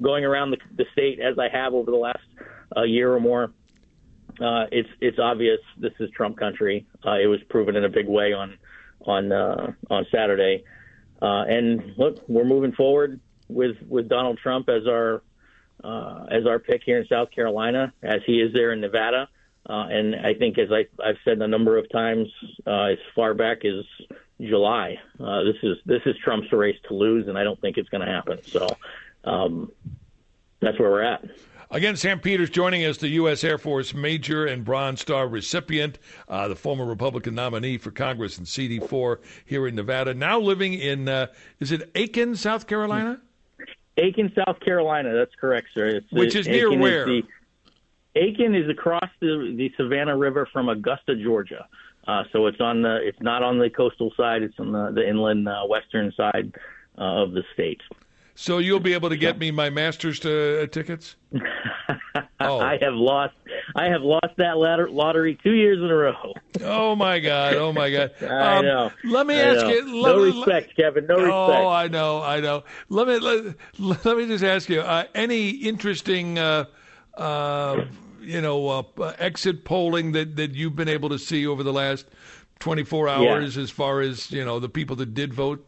going 0.00 0.24
around 0.24 0.50
the, 0.50 0.58
the 0.76 0.84
state 0.92 1.20
as 1.20 1.38
I 1.38 1.48
have 1.52 1.74
over 1.74 1.90
the 1.90 1.96
last 1.96 2.18
uh, 2.76 2.82
year 2.82 3.12
or 3.12 3.20
more, 3.20 3.52
uh, 4.40 4.66
it's 4.70 4.88
it's 5.00 5.18
obvious 5.18 5.60
this 5.76 5.92
is 6.00 6.10
Trump 6.10 6.38
country. 6.38 6.86
Uh, 7.04 7.18
it 7.22 7.26
was 7.26 7.40
proven 7.48 7.76
in 7.76 7.84
a 7.84 7.88
big 7.88 8.08
way 8.08 8.32
on 8.32 8.58
on 9.02 9.32
uh, 9.32 9.72
on 9.90 10.06
Saturday. 10.12 10.64
Uh, 11.20 11.44
and 11.48 11.94
look, 11.98 12.26
we're 12.28 12.44
moving 12.44 12.72
forward 12.72 13.20
with 13.48 13.76
with 13.88 14.08
Donald 14.08 14.38
Trump 14.38 14.68
as 14.68 14.86
our 14.86 15.22
uh, 15.84 16.26
as 16.30 16.46
our 16.46 16.58
pick 16.58 16.82
here 16.84 16.98
in 16.98 17.06
South 17.06 17.30
Carolina, 17.30 17.92
as 18.02 18.20
he 18.26 18.40
is 18.40 18.52
there 18.52 18.72
in 18.72 18.80
Nevada. 18.80 19.28
And 19.72 20.16
I 20.16 20.34
think, 20.34 20.58
as 20.58 20.68
I, 20.72 20.86
I've 21.00 21.18
said 21.24 21.40
a 21.40 21.46
number 21.46 21.78
of 21.78 21.88
times, 21.90 22.28
as 22.66 22.98
far 23.14 23.34
back 23.34 23.64
as 23.64 23.84
July, 24.40 24.98
uh, 25.18 25.42
this 25.44 25.56
is 25.62 25.76
this 25.84 26.02
is 26.06 26.16
Trump's 26.24 26.52
race 26.52 26.78
to 26.88 26.94
lose, 26.94 27.28
and 27.28 27.36
I 27.36 27.44
don't 27.44 27.60
think 27.60 27.76
it's 27.76 27.88
going 27.88 28.06
to 28.06 28.10
happen. 28.10 28.38
So 28.44 28.68
um, 29.24 29.70
that's 30.60 30.78
where 30.78 30.90
we're 30.90 31.02
at. 31.02 31.24
Again, 31.72 31.94
Sam 31.94 32.18
Peters 32.18 32.50
joining 32.50 32.84
us, 32.84 32.96
the 32.96 33.08
U.S. 33.10 33.44
Air 33.44 33.56
Force 33.56 33.94
Major 33.94 34.46
and 34.46 34.64
Bronze 34.64 35.00
Star 35.00 35.28
recipient, 35.28 36.00
uh, 36.28 36.48
the 36.48 36.56
former 36.56 36.84
Republican 36.84 37.36
nominee 37.36 37.78
for 37.78 37.92
Congress 37.92 38.38
in 38.38 38.44
CD4 38.44 39.18
here 39.44 39.68
in 39.68 39.76
Nevada, 39.76 40.12
now 40.12 40.40
living 40.40 40.74
in, 40.74 41.08
uh, 41.08 41.28
is 41.60 41.70
it 41.70 41.88
Aiken, 41.94 42.34
South 42.34 42.66
Carolina? 42.66 43.20
Aiken, 43.98 44.32
South 44.34 44.58
Carolina. 44.58 45.14
That's 45.14 45.34
correct, 45.40 45.68
sir. 45.72 45.86
It's, 45.86 46.10
Which 46.10 46.34
is 46.34 46.48
near 46.48 46.66
Aiken 46.66 46.80
where? 46.80 47.08
Is 47.08 47.22
the, 47.22 47.28
Aiken 48.16 48.54
is 48.54 48.68
across 48.68 49.08
the, 49.20 49.54
the 49.56 49.70
Savannah 49.76 50.16
River 50.16 50.48
from 50.52 50.68
Augusta, 50.68 51.14
Georgia. 51.16 51.66
Uh, 52.08 52.24
so 52.32 52.46
it's 52.46 52.60
on 52.60 52.82
the 52.82 52.96
it's 53.02 53.20
not 53.20 53.42
on 53.42 53.58
the 53.58 53.70
coastal 53.70 54.12
side. 54.16 54.42
It's 54.42 54.58
on 54.58 54.72
the, 54.72 54.90
the 54.92 55.06
inland 55.08 55.48
uh, 55.48 55.62
western 55.68 56.12
side 56.16 56.52
uh, 56.98 57.22
of 57.22 57.32
the 57.32 57.42
state. 57.54 57.80
So 58.34 58.56
you'll 58.58 58.80
be 58.80 58.94
able 58.94 59.10
to 59.10 59.18
get 59.18 59.38
me 59.38 59.50
my 59.50 59.68
Masters 59.68 60.18
to, 60.20 60.62
uh, 60.62 60.66
tickets. 60.68 61.16
oh. 62.40 62.58
I 62.60 62.78
have 62.80 62.94
lost. 62.94 63.34
I 63.76 63.84
have 63.90 64.00
lost 64.00 64.34
that 64.38 64.56
lottery 64.56 65.38
two 65.42 65.52
years 65.52 65.78
in 65.78 65.84
a 65.90 65.94
row. 65.94 66.32
oh 66.62 66.96
my 66.96 67.18
god! 67.20 67.54
Oh 67.56 67.70
my 67.72 67.90
god! 67.90 68.12
I 68.22 68.56
Um, 68.56 68.64
know. 68.64 68.90
Let 69.04 69.26
me 69.26 69.34
I 69.34 69.42
ask 69.42 69.60
know. 69.66 69.68
you. 69.70 69.84
no 70.02 70.16
let- 70.16 70.34
respect, 70.36 70.74
Kevin. 70.76 71.06
No 71.06 71.16
respect. 71.16 71.34
Oh, 71.34 71.68
I 71.68 71.88
know, 71.88 72.22
I 72.22 72.40
know. 72.40 72.64
Let 72.88 73.08
me 73.08 73.18
let, 73.18 74.04
let 74.06 74.16
me 74.16 74.26
just 74.26 74.42
ask 74.42 74.70
you: 74.70 74.80
uh, 74.80 75.04
any 75.14 75.50
interesting, 75.50 76.38
uh, 77.16 77.20
uh, 77.20 77.84
you 78.20 78.40
know, 78.40 78.68
uh, 78.68 79.14
exit 79.18 79.64
polling 79.64 80.12
that 80.12 80.36
that 80.36 80.54
you've 80.54 80.76
been 80.76 80.88
able 80.88 81.08
to 81.08 81.18
see 81.18 81.46
over 81.46 81.62
the 81.62 81.72
last 81.72 82.06
twenty 82.58 82.84
four 82.84 83.08
hours, 83.08 83.56
as 83.56 83.70
far 83.70 84.00
as 84.00 84.30
you 84.30 84.44
know, 84.44 84.58
the 84.58 84.68
people 84.68 84.96
that 84.96 85.14
did 85.14 85.34
vote? 85.34 85.66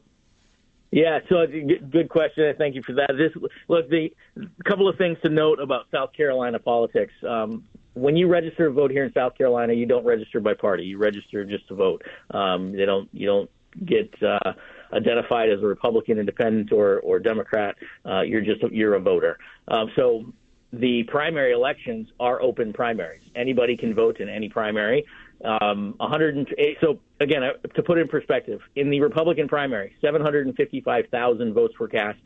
Yeah, 0.93 1.21
so 1.31 1.41
a 1.41 1.47
good- 1.47 2.11
question. 2.11 2.55
Thank 2.59 2.75
you 2.75 2.83
for 2.83 2.93
that. 2.93 3.09
This 3.17 3.33
look 3.69 3.89
the 3.89 4.13
a 4.37 4.65
couple 4.65 4.89
of 4.89 4.99
things 4.99 5.17
to 5.25 5.31
note 5.31 5.59
about 5.59 5.87
South 5.91 6.13
Carolina 6.13 6.59
politics. 6.59 7.15
Um, 7.27 7.65
when 7.95 8.17
you 8.17 8.29
register 8.29 8.67
to 8.67 8.73
vote 8.73 8.91
here 8.91 9.05
in 9.05 9.13
South 9.13 9.37
Carolina, 9.37 9.73
you 9.73 9.87
don't 9.87 10.05
register 10.05 10.41
by 10.41 10.53
party. 10.55 10.85
You 10.85 10.99
register 10.99 11.45
just 11.45 11.67
to 11.69 11.75
vote. 11.75 12.03
Um, 12.31 12.73
they 12.73 12.85
don't 12.85 13.09
you 13.13 13.27
don't 13.27 13.51
get 13.87 14.13
uh, 14.23 14.53
identified 14.93 15.49
as 15.49 15.61
a 15.63 15.67
Republican, 15.67 16.19
Independent, 16.19 16.73
or 16.73 17.01
or 17.01 17.19
Democrat. 17.19 17.77
Uh, 18.05 18.21
you're 18.21 18.43
just 18.43 18.63
you're 18.71 18.95
a 18.95 19.01
voter. 19.01 19.39
Um, 19.69 19.91
so 19.97 20.27
the 20.73 21.02
primary 21.05 21.52
elections 21.52 22.09
are 22.19 22.41
open 22.41 22.73
primaries. 22.73 23.23
Anybody 23.35 23.76
can 23.76 23.95
vote 23.95 24.21
in 24.21 24.29
any 24.29 24.49
primary. 24.49 25.05
Um, 25.45 25.95
108. 25.99 26.79
So 26.81 27.00
again, 27.21 27.43
uh, 27.43 27.52
to 27.75 27.83
put 27.83 27.99
in 27.99 28.09
perspective, 28.09 28.61
in 28.75 28.91
the 28.91 29.00
Republican 29.00 29.49
primary, 29.49 29.95
755,000 30.00 31.52
votes 31.52 31.79
were 31.79 31.88
cast 31.88 32.21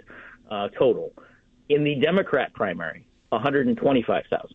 uh, 0.50 0.68
total. 0.68 1.12
In 1.68 1.82
the 1.82 1.96
Democrat 1.96 2.52
primary, 2.52 3.06
125,000. 3.30 4.54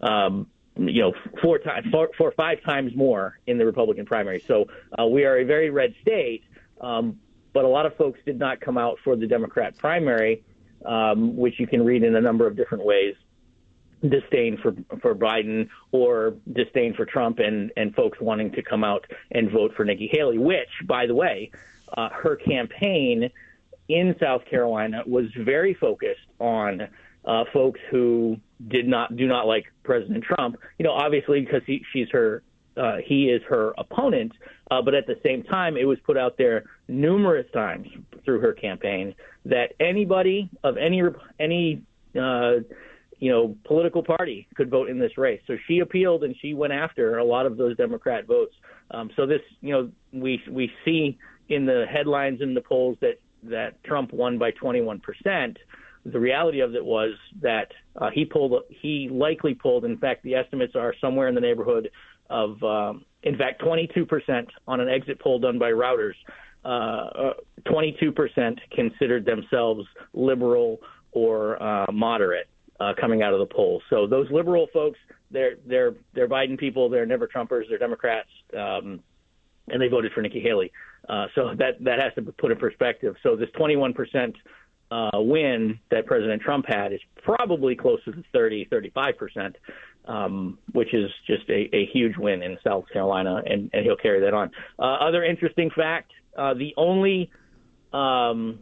Um, 0.00 0.46
you 0.76 1.02
know, 1.02 1.12
four 1.42 1.58
times, 1.58 1.86
four, 1.90 2.08
four, 2.16 2.32
five 2.32 2.62
times 2.62 2.94
more 2.94 3.38
in 3.46 3.58
the 3.58 3.66
Republican 3.66 4.06
primary. 4.06 4.42
So 4.46 4.66
uh, 4.98 5.06
we 5.06 5.24
are 5.24 5.38
a 5.38 5.44
very 5.44 5.68
red 5.68 5.94
state, 6.00 6.44
um, 6.80 7.18
but 7.52 7.64
a 7.64 7.68
lot 7.68 7.84
of 7.84 7.96
folks 7.96 8.18
did 8.24 8.38
not 8.38 8.60
come 8.60 8.78
out 8.78 8.98
for 9.04 9.16
the 9.16 9.26
Democrat 9.26 9.76
primary, 9.76 10.42
um, 10.84 11.36
which 11.36 11.58
you 11.58 11.66
can 11.66 11.84
read 11.84 12.02
in 12.02 12.14
a 12.14 12.20
number 12.20 12.46
of 12.46 12.56
different 12.56 12.84
ways 12.84 13.14
disdain 14.08 14.56
for 14.62 14.74
for 15.00 15.14
Biden 15.14 15.68
or 15.92 16.34
disdain 16.52 16.94
for 16.94 17.04
Trump 17.04 17.38
and 17.38 17.70
and 17.76 17.94
folks 17.94 18.18
wanting 18.20 18.52
to 18.52 18.62
come 18.62 18.84
out 18.84 19.04
and 19.32 19.50
vote 19.50 19.72
for 19.76 19.84
Nikki 19.84 20.08
Haley, 20.12 20.38
which, 20.38 20.68
by 20.86 21.06
the 21.06 21.14
way, 21.14 21.50
uh, 21.96 22.08
her 22.10 22.36
campaign 22.36 23.30
in 23.88 24.14
South 24.20 24.42
Carolina 24.48 25.02
was 25.06 25.26
very 25.36 25.74
focused 25.74 26.20
on 26.38 26.88
uh, 27.24 27.44
folks 27.52 27.80
who 27.90 28.36
did 28.68 28.86
not 28.86 29.16
do 29.16 29.26
not 29.26 29.46
like 29.46 29.66
President 29.82 30.24
Trump. 30.24 30.56
You 30.78 30.84
know, 30.84 30.92
obviously 30.92 31.40
because 31.40 31.62
he, 31.66 31.84
she's 31.92 32.08
her. 32.10 32.42
Uh, 32.76 32.98
he 33.04 33.24
is 33.24 33.42
her 33.48 33.74
opponent, 33.76 34.32
uh, 34.70 34.80
but 34.80 34.94
at 34.94 35.06
the 35.06 35.18
same 35.24 35.42
time, 35.42 35.76
it 35.76 35.84
was 35.84 35.98
put 36.06 36.16
out 36.16 36.38
there 36.38 36.64
numerous 36.88 37.44
times 37.52 37.88
through 38.30 38.38
her 38.38 38.52
campaign 38.52 39.12
that 39.44 39.72
anybody 39.80 40.48
of 40.62 40.76
any 40.76 41.02
any 41.40 41.82
uh, 42.16 42.52
you 43.18 43.30
know, 43.30 43.56
political 43.64 44.04
party 44.04 44.46
could 44.54 44.70
vote 44.70 44.88
in 44.88 45.00
this 45.00 45.18
race. 45.18 45.40
So 45.48 45.56
she 45.66 45.80
appealed 45.80 46.22
and 46.22 46.34
she 46.40 46.54
went 46.54 46.72
after 46.72 47.18
a 47.18 47.24
lot 47.24 47.44
of 47.44 47.56
those 47.56 47.76
Democrat 47.76 48.26
votes. 48.26 48.54
Um, 48.92 49.10
so 49.16 49.26
this, 49.26 49.40
you 49.60 49.72
know, 49.72 49.90
we 50.12 50.40
we 50.48 50.70
see 50.84 51.18
in 51.48 51.66
the 51.66 51.86
headlines 51.90 52.40
in 52.40 52.54
the 52.54 52.60
polls 52.60 52.96
that 53.00 53.20
that 53.42 53.82
Trump 53.82 54.12
won 54.12 54.38
by 54.38 54.52
21 54.52 55.00
percent. 55.00 55.58
The 56.06 56.20
reality 56.20 56.60
of 56.60 56.76
it 56.76 56.84
was 56.84 57.14
that 57.42 57.72
uh, 57.96 58.10
he 58.14 58.24
pulled, 58.24 58.62
he 58.68 59.08
likely 59.10 59.54
pulled. 59.54 59.84
In 59.84 59.98
fact, 59.98 60.22
the 60.22 60.36
estimates 60.36 60.76
are 60.76 60.94
somewhere 61.00 61.28
in 61.28 61.34
the 61.34 61.40
neighborhood 61.42 61.90
of, 62.30 62.62
um, 62.62 63.04
in 63.24 63.36
fact, 63.36 63.60
22 63.60 64.06
percent 64.06 64.48
on 64.68 64.80
an 64.80 64.88
exit 64.88 65.18
poll 65.18 65.40
done 65.40 65.58
by 65.58 65.72
Reuters. 65.72 66.14
Uh, 66.64 67.32
22 67.64 68.12
percent 68.12 68.58
considered 68.72 69.24
themselves 69.24 69.86
liberal 70.12 70.78
or 71.12 71.62
uh, 71.62 71.86
moderate 71.90 72.48
uh, 72.80 72.92
coming 73.00 73.22
out 73.22 73.32
of 73.32 73.38
the 73.38 73.46
polls. 73.46 73.82
So 73.90 74.06
those 74.06 74.30
liberal 74.30 74.66
folks, 74.72 74.98
they're 75.30 75.56
they're 75.66 75.94
they're 76.14 76.28
Biden 76.28 76.58
people. 76.58 76.88
They're 76.88 77.06
never 77.06 77.26
Trumpers. 77.26 77.64
They're 77.68 77.78
Democrats, 77.78 78.28
um, 78.56 79.00
and 79.68 79.80
they 79.80 79.88
voted 79.88 80.12
for 80.12 80.20
Nikki 80.22 80.40
Haley. 80.40 80.72
Uh, 81.08 81.26
so 81.34 81.54
that 81.58 81.82
that 81.84 81.98
has 81.98 82.12
to 82.14 82.22
be 82.22 82.32
put 82.32 82.50
in 82.50 82.58
perspective. 82.58 83.16
So 83.22 83.36
this 83.36 83.48
21 83.56 83.94
percent 83.94 84.36
uh, 84.90 85.10
win 85.14 85.78
that 85.90 86.06
President 86.06 86.42
Trump 86.42 86.66
had 86.68 86.92
is 86.92 87.00
probably 87.22 87.74
closer 87.74 88.12
to 88.12 88.24
30, 88.32 88.66
35 88.70 89.16
percent 89.16 89.56
um, 90.06 90.58
which 90.72 90.94
is 90.94 91.10
just 91.26 91.48
a, 91.48 91.74
a 91.74 91.86
huge 91.92 92.16
win 92.16 92.42
in 92.42 92.58
South 92.64 92.84
Carolina, 92.92 93.42
and, 93.46 93.70
and 93.72 93.84
he'll 93.84 93.96
carry 93.96 94.20
that 94.20 94.34
on. 94.34 94.50
Uh, 94.78 94.82
other 94.82 95.24
interesting 95.24 95.70
fact: 95.70 96.12
uh, 96.36 96.54
the 96.54 96.74
only 96.76 97.30
um, 97.92 98.60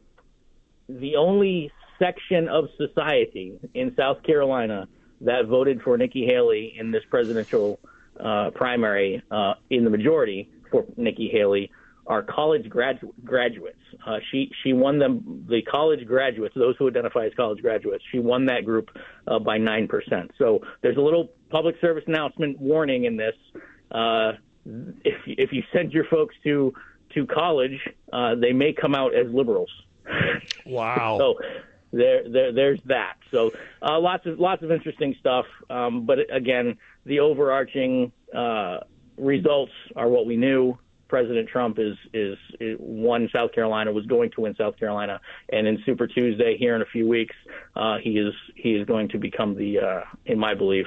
the 0.88 1.16
only 1.16 1.70
section 1.98 2.48
of 2.48 2.68
society 2.76 3.58
in 3.74 3.94
South 3.96 4.22
Carolina 4.22 4.88
that 5.20 5.46
voted 5.46 5.82
for 5.82 5.96
Nikki 5.98 6.24
Haley 6.24 6.74
in 6.78 6.90
this 6.90 7.02
presidential 7.10 7.80
uh, 8.18 8.50
primary 8.54 9.22
uh, 9.30 9.54
in 9.70 9.84
the 9.84 9.90
majority 9.90 10.50
for 10.70 10.84
Nikki 10.96 11.28
Haley 11.28 11.70
are 12.06 12.22
college 12.22 12.64
gradu- 12.70 13.12
graduates. 13.22 13.78
Uh, 14.06 14.18
she 14.30 14.50
she 14.62 14.72
won 14.72 14.98
them 14.98 15.44
the 15.48 15.60
college 15.62 16.06
graduates, 16.06 16.54
those 16.54 16.74
who 16.78 16.88
identify 16.88 17.26
as 17.26 17.32
college 17.34 17.60
graduates. 17.60 18.02
She 18.10 18.18
won 18.18 18.46
that 18.46 18.64
group 18.64 18.88
uh, 19.26 19.38
by 19.38 19.58
nine 19.58 19.88
percent. 19.88 20.30
So 20.38 20.60
there's 20.80 20.96
a 20.96 21.02
little 21.02 21.30
public 21.50 21.76
service 21.80 22.04
announcement 22.06 22.58
warning 22.58 23.04
in 23.04 23.16
this. 23.16 23.34
Uh, 23.90 24.32
if 25.04 25.16
if 25.26 25.52
you 25.52 25.62
send 25.72 25.92
your 25.92 26.04
folks 26.04 26.34
to 26.44 26.72
to 27.14 27.26
college, 27.26 27.80
uh, 28.12 28.34
they 28.34 28.52
may 28.52 28.72
come 28.72 28.94
out 28.94 29.14
as 29.14 29.26
liberals. 29.32 29.70
Wow. 30.66 31.16
so 31.18 31.38
there, 31.92 32.28
there, 32.28 32.52
there's 32.52 32.80
that. 32.86 33.14
So 33.30 33.52
uh, 33.82 33.98
lots 33.98 34.26
of 34.26 34.38
lots 34.38 34.62
of 34.62 34.70
interesting 34.70 35.16
stuff. 35.18 35.46
Um, 35.70 36.04
but 36.04 36.18
again, 36.30 36.76
the 37.04 37.20
overarching 37.20 38.12
uh, 38.34 38.80
results 39.16 39.72
are 39.96 40.08
what 40.08 40.26
we 40.26 40.36
knew. 40.36 40.76
President 41.08 41.48
Trump 41.48 41.78
is, 41.78 41.96
is 42.12 42.36
is 42.60 42.76
won 42.78 43.30
South 43.32 43.52
Carolina, 43.52 43.90
was 43.92 44.04
going 44.04 44.30
to 44.32 44.42
win 44.42 44.54
South 44.56 44.78
Carolina, 44.78 45.20
and 45.50 45.66
in 45.66 45.82
Super 45.86 46.06
Tuesday 46.06 46.56
here 46.58 46.76
in 46.76 46.82
a 46.82 46.86
few 46.86 47.08
weeks, 47.08 47.34
uh, 47.76 47.96
he 47.96 48.18
is 48.18 48.34
he 48.54 48.74
is 48.74 48.86
going 48.86 49.08
to 49.08 49.18
become 49.18 49.56
the, 49.56 49.78
uh, 49.78 50.00
in 50.26 50.38
my 50.38 50.54
belief, 50.54 50.86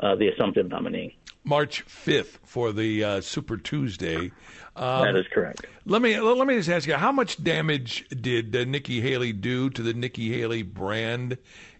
uh, 0.00 0.14
the 0.14 0.28
assumptive 0.28 0.68
nominee. 0.68 1.16
March 1.44 1.84
5th 1.86 2.38
for 2.44 2.72
the 2.72 3.02
uh, 3.02 3.20
Super 3.20 3.56
Tuesday. 3.56 4.30
Um, 4.76 5.04
that 5.04 5.16
is 5.16 5.26
correct. 5.32 5.66
Let 5.84 6.00
me 6.00 6.18
let 6.18 6.46
me 6.46 6.54
just 6.56 6.68
ask 6.68 6.86
you, 6.86 6.94
how 6.94 7.12
much 7.12 7.42
damage 7.42 8.06
did 8.08 8.54
uh, 8.54 8.64
Nikki 8.64 9.00
Haley 9.00 9.32
do 9.32 9.68
to 9.70 9.82
the 9.82 9.92
Nikki 9.92 10.32
Haley 10.32 10.62
brand 10.62 11.36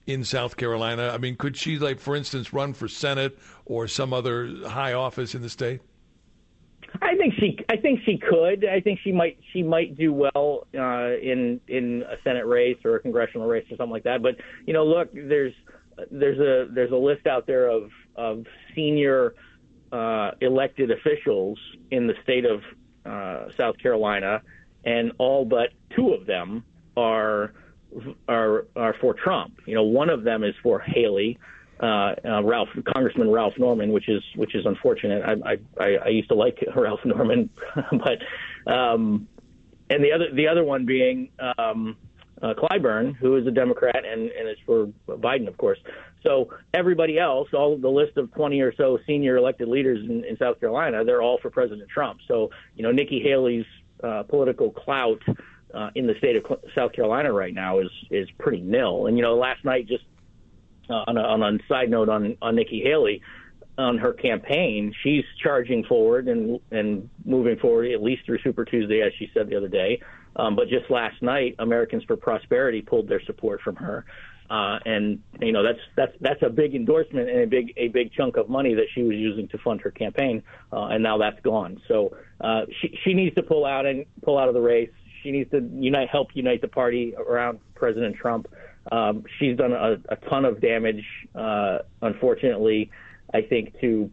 in 0.07 0.25
South 0.25 0.57
Carolina? 0.57 1.11
I 1.15 1.19
mean, 1.19 1.37
could 1.37 1.57
she, 1.57 1.79
like, 1.79 2.01
for 2.01 2.17
instance, 2.17 2.53
run 2.53 2.75
for 2.75 2.89
Senate 2.89 3.39
or 3.65 3.87
some 3.89 4.13
other 4.13 4.69
high 4.69 4.93
office 4.93 5.35
in 5.35 5.43
the 5.43 5.49
state? 5.49 5.81
I 7.01 7.17
think 7.17 7.35
she. 7.39 7.59
I 7.71 7.77
think 7.77 8.01
she 8.05 8.19
could. 8.19 8.67
I 8.67 8.81
think 8.81 8.99
she 9.03 9.13
might. 9.13 9.39
She 9.53 9.63
might 9.63 9.97
do 9.97 10.13
well 10.13 10.67
uh, 10.77 11.17
in 11.17 11.61
in 11.69 12.03
a 12.03 12.17
Senate 12.23 12.47
race 12.47 12.79
or 12.85 12.97
a 12.97 13.01
congressional 13.01 13.47
race 13.47 13.65
or 13.71 13.77
something 13.77 13.93
like 13.93 14.03
that. 14.03 14.23
But 14.23 14.37
you 14.67 14.75
know, 14.75 14.85
look, 14.85 15.11
there's 15.15 15.55
there's 16.11 16.39
a 16.39 16.71
there's 16.73 16.93
a 16.93 16.97
list 16.97 17.27
out 17.27 17.47
there 17.47 17.69
of 17.69 17.91
of 18.17 18.45
senior 18.75 19.35
uh, 19.93 20.33
elected 20.41 20.91
officials 20.91 21.59
in 21.91 22.07
the 22.07 22.15
state 22.23 22.45
of 22.45 22.63
uh, 23.05 23.51
South 23.57 23.79
Carolina, 23.79 24.43
and 24.85 25.13
all 25.19 25.45
but 25.45 25.71
two 25.95 26.13
of 26.13 26.27
them 26.27 26.65
are 26.97 27.53
are 28.29 28.67
are 28.75 28.95
for 29.01 29.15
Trump. 29.15 29.55
You 29.67 29.75
know, 29.75 29.85
one 29.85 30.09
of 30.09 30.25
them 30.25 30.45
is 30.45 30.55
for 30.63 30.81
Haley, 30.81 31.39
uh, 31.81 32.15
uh, 32.25 32.43
Ralph 32.43 32.69
Congressman 32.95 33.31
Ralph 33.31 33.55
Norman, 33.59 33.93
which 33.93 34.09
is 34.09 34.23
which 34.35 34.55
is 34.55 34.65
unfortunate. 34.65 35.23
I 35.25 35.59
I, 35.79 35.97
I 36.05 36.09
used 36.09 36.29
to 36.29 36.35
like 36.35 36.65
Ralph 36.77 37.01
Norman, 37.05 37.51
but 37.93 38.73
um, 38.73 39.29
and 39.91 40.03
the 40.03 40.13
other 40.13 40.33
the 40.35 40.49
other 40.49 40.65
one 40.65 40.87
being 40.87 41.31
um, 41.59 41.97
uh, 42.43 42.55
Clyburn, 42.55 43.15
who 43.17 43.37
is 43.37 43.47
a 43.47 43.51
Democrat 43.51 44.05
and 44.05 44.31
and 44.31 44.49
is 44.49 44.57
for 44.67 44.87
Biden, 45.09 45.49
of 45.49 45.57
course. 45.57 45.79
So 46.23 46.51
everybody 46.75 47.19
else, 47.19 47.49
all 47.53 47.77
the 47.77 47.89
list 47.89 48.17
of 48.17 48.33
20 48.33 48.61
or 48.61 48.75
so 48.75 48.99
senior 49.07 49.37
elected 49.37 49.69
leaders 49.69 49.99
in, 50.09 50.25
in 50.25 50.37
South 50.37 50.61
Carolina, 50.61 51.05
they're 51.05 51.23
all 51.23 51.39
for 51.41 51.51
President 51.51 51.89
Trump. 51.89 52.21
So 52.27 52.51
you 52.75 52.83
know 52.83 52.93
Nikki 52.93 53.21
Haley's 53.21 53.67
uh, 54.03 54.25
political 54.25 54.71
clout. 54.71 55.23
Uh, 55.75 55.89
in 55.95 56.07
the 56.07 56.13
state 56.19 56.37
of 56.37 56.45
South 56.75 56.93
Carolina 56.93 57.33
right 57.33 57.55
now 57.55 57.79
is 57.79 57.89
is 58.11 58.29
pretty 58.39 58.61
nil. 58.61 59.07
And 59.07 59.17
you 59.17 59.23
know, 59.23 59.37
last 59.37 59.65
night 59.65 59.89
just 59.89 60.05
uh, 60.91 61.05
on, 61.07 61.17
a, 61.17 61.23
on 61.23 61.43
a 61.43 61.59
side 61.67 61.89
note 61.89 62.11
on, 62.11 62.37
on 62.43 62.57
Nikki 62.57 62.83
Haley, 62.85 63.23
on 63.79 63.97
her 63.97 64.13
campaign, 64.13 64.93
she's 65.03 65.25
charging 65.43 65.85
forward 65.85 66.29
and 66.29 66.61
and 66.71 67.09
moving 67.25 67.59
forward 67.59 67.91
at 67.91 68.03
least 68.03 68.27
through 68.27 68.39
Super 68.41 68.65
Tuesday, 68.65 69.01
as 69.01 69.13
she 69.19 69.31
said 69.33 69.49
the 69.49 69.57
other 69.57 69.69
day. 69.69 70.01
Um, 70.37 70.57
but 70.57 70.69
just 70.69 70.91
last 70.91 71.21
night, 71.23 71.57
Americans 71.59 72.05
for 72.05 72.17
Prosperity 72.17 72.83
pulled 72.83 73.09
their 73.09 73.23
support 73.23 73.61
from 73.61 73.77
her, 73.77 74.05
uh, 74.51 74.79
and 74.85 75.21
you 75.41 75.53
know 75.53 75.63
that's 75.63 75.79
that's 75.97 76.13
that's 76.21 76.43
a 76.43 76.49
big 76.49 76.75
endorsement 76.75 77.29
and 77.29 77.41
a 77.41 77.47
big 77.47 77.73
a 77.77 77.89
big 77.89 78.13
chunk 78.13 78.37
of 78.37 78.49
money 78.49 78.75
that 78.75 78.87
she 78.95 79.03
was 79.03 79.17
using 79.17 79.49
to 79.49 79.59
fund 79.59 79.81
her 79.81 79.91
campaign, 79.91 80.43
uh, 80.73 80.87
and 80.87 81.03
now 81.03 81.19
that's 81.19 81.41
gone. 81.41 81.81
So 81.89 82.17
uh, 82.41 82.63
she 82.81 82.99
she 83.05 83.15
needs 83.15 83.35
to 83.37 83.43
pull 83.43 83.65
out 83.65 83.87
and 83.87 84.07
pull 84.23 84.39
out 84.39 84.49
of 84.49 84.55
the 84.55 84.61
race. 84.61 84.91
She 85.23 85.31
needs 85.31 85.51
to 85.53 85.61
unite, 85.75 86.09
help 86.09 86.29
unite 86.35 86.63
the 86.63 86.69
party 86.69 87.15
around 87.15 87.61
President 87.75 88.17
Trump. 88.17 88.49
Um, 88.91 89.25
she's 89.39 89.57
done 89.57 89.73
a, 89.73 89.93
a 90.09 90.17
ton 90.29 90.45
of 90.45 90.61
damage, 90.61 91.05
uh, 91.35 91.79
unfortunately, 92.01 92.91
I 93.33 93.43
think, 93.43 93.79
to 93.81 94.11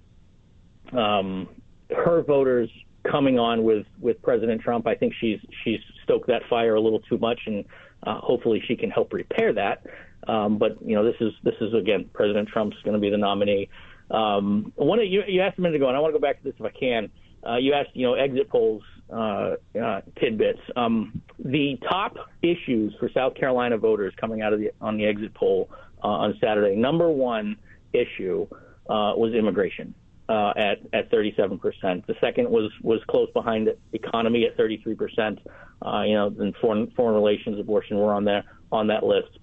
um, 0.93 1.49
her 1.89 2.21
voters 2.21 2.69
coming 3.03 3.39
on 3.39 3.63
with, 3.63 3.85
with 3.99 4.21
President 4.21 4.61
Trump. 4.61 4.87
I 4.87 4.95
think 4.95 5.13
she's 5.19 5.39
she's 5.63 5.79
stoked 6.03 6.27
that 6.27 6.41
fire 6.49 6.75
a 6.75 6.81
little 6.81 6.99
too 6.99 7.17
much, 7.17 7.39
and 7.45 7.65
uh, 8.03 8.19
hopefully 8.19 8.61
she 8.67 8.75
can 8.75 8.89
help 8.89 9.13
repair 9.13 9.53
that. 9.53 9.85
Um, 10.27 10.57
but 10.57 10.77
you 10.85 10.95
know, 10.95 11.03
this 11.03 11.15
is 11.19 11.33
this 11.43 11.55
is 11.61 11.73
again, 11.73 12.09
President 12.13 12.49
Trump's 12.49 12.77
going 12.83 12.95
to 12.95 12.99
be 12.99 13.09
the 13.09 13.17
nominee. 13.17 13.69
Um, 14.11 14.73
one 14.75 14.99
you, 15.07 15.23
you 15.27 15.41
asked 15.41 15.57
a 15.57 15.61
minute 15.61 15.75
ago, 15.75 15.87
and 15.87 15.95
I 15.95 15.99
want 15.99 16.13
to 16.13 16.19
go 16.19 16.21
back 16.21 16.39
to 16.39 16.43
this 16.43 16.55
if 16.59 16.65
I 16.65 16.71
can. 16.77 17.09
Uh, 17.47 17.55
you 17.55 17.73
asked, 17.73 17.91
you 17.93 18.05
know, 18.05 18.15
exit 18.15 18.49
polls 18.49 18.83
uh, 19.11 19.55
uh, 19.81 20.01
tidbits. 20.19 20.59
Um, 20.75 21.21
the 21.43 21.77
top 21.89 22.17
issues 22.41 22.93
for 22.99 23.09
South 23.13 23.35
Carolina 23.35 23.77
voters 23.77 24.13
coming 24.19 24.41
out 24.41 24.53
of 24.53 24.59
the 24.59 24.71
on 24.81 24.97
the 24.97 25.05
exit 25.05 25.33
poll 25.33 25.69
uh, 26.03 26.07
on 26.07 26.37
Saturday. 26.41 26.75
Number 26.75 27.09
one 27.09 27.57
issue 27.93 28.45
uh, 28.89 29.13
was 29.15 29.33
immigration 29.33 29.93
uh, 30.29 30.53
at 30.55 30.79
at 30.93 31.09
37 31.09 31.59
percent. 31.59 32.07
The 32.07 32.15
second 32.21 32.49
was 32.49 32.71
was 32.81 33.01
close 33.09 33.29
behind 33.33 33.67
the 33.67 33.77
economy 33.93 34.45
at 34.45 34.55
33 34.55 34.95
percent. 34.95 35.39
Uh, 35.85 36.03
you 36.03 36.13
know, 36.13 36.27
and 36.39 36.55
foreign 36.57 36.91
foreign 36.91 37.15
relations, 37.15 37.59
abortion 37.59 37.97
were 37.97 38.13
on 38.13 38.23
there 38.23 38.43
on 38.71 38.87
that 38.87 39.03
list. 39.03 39.39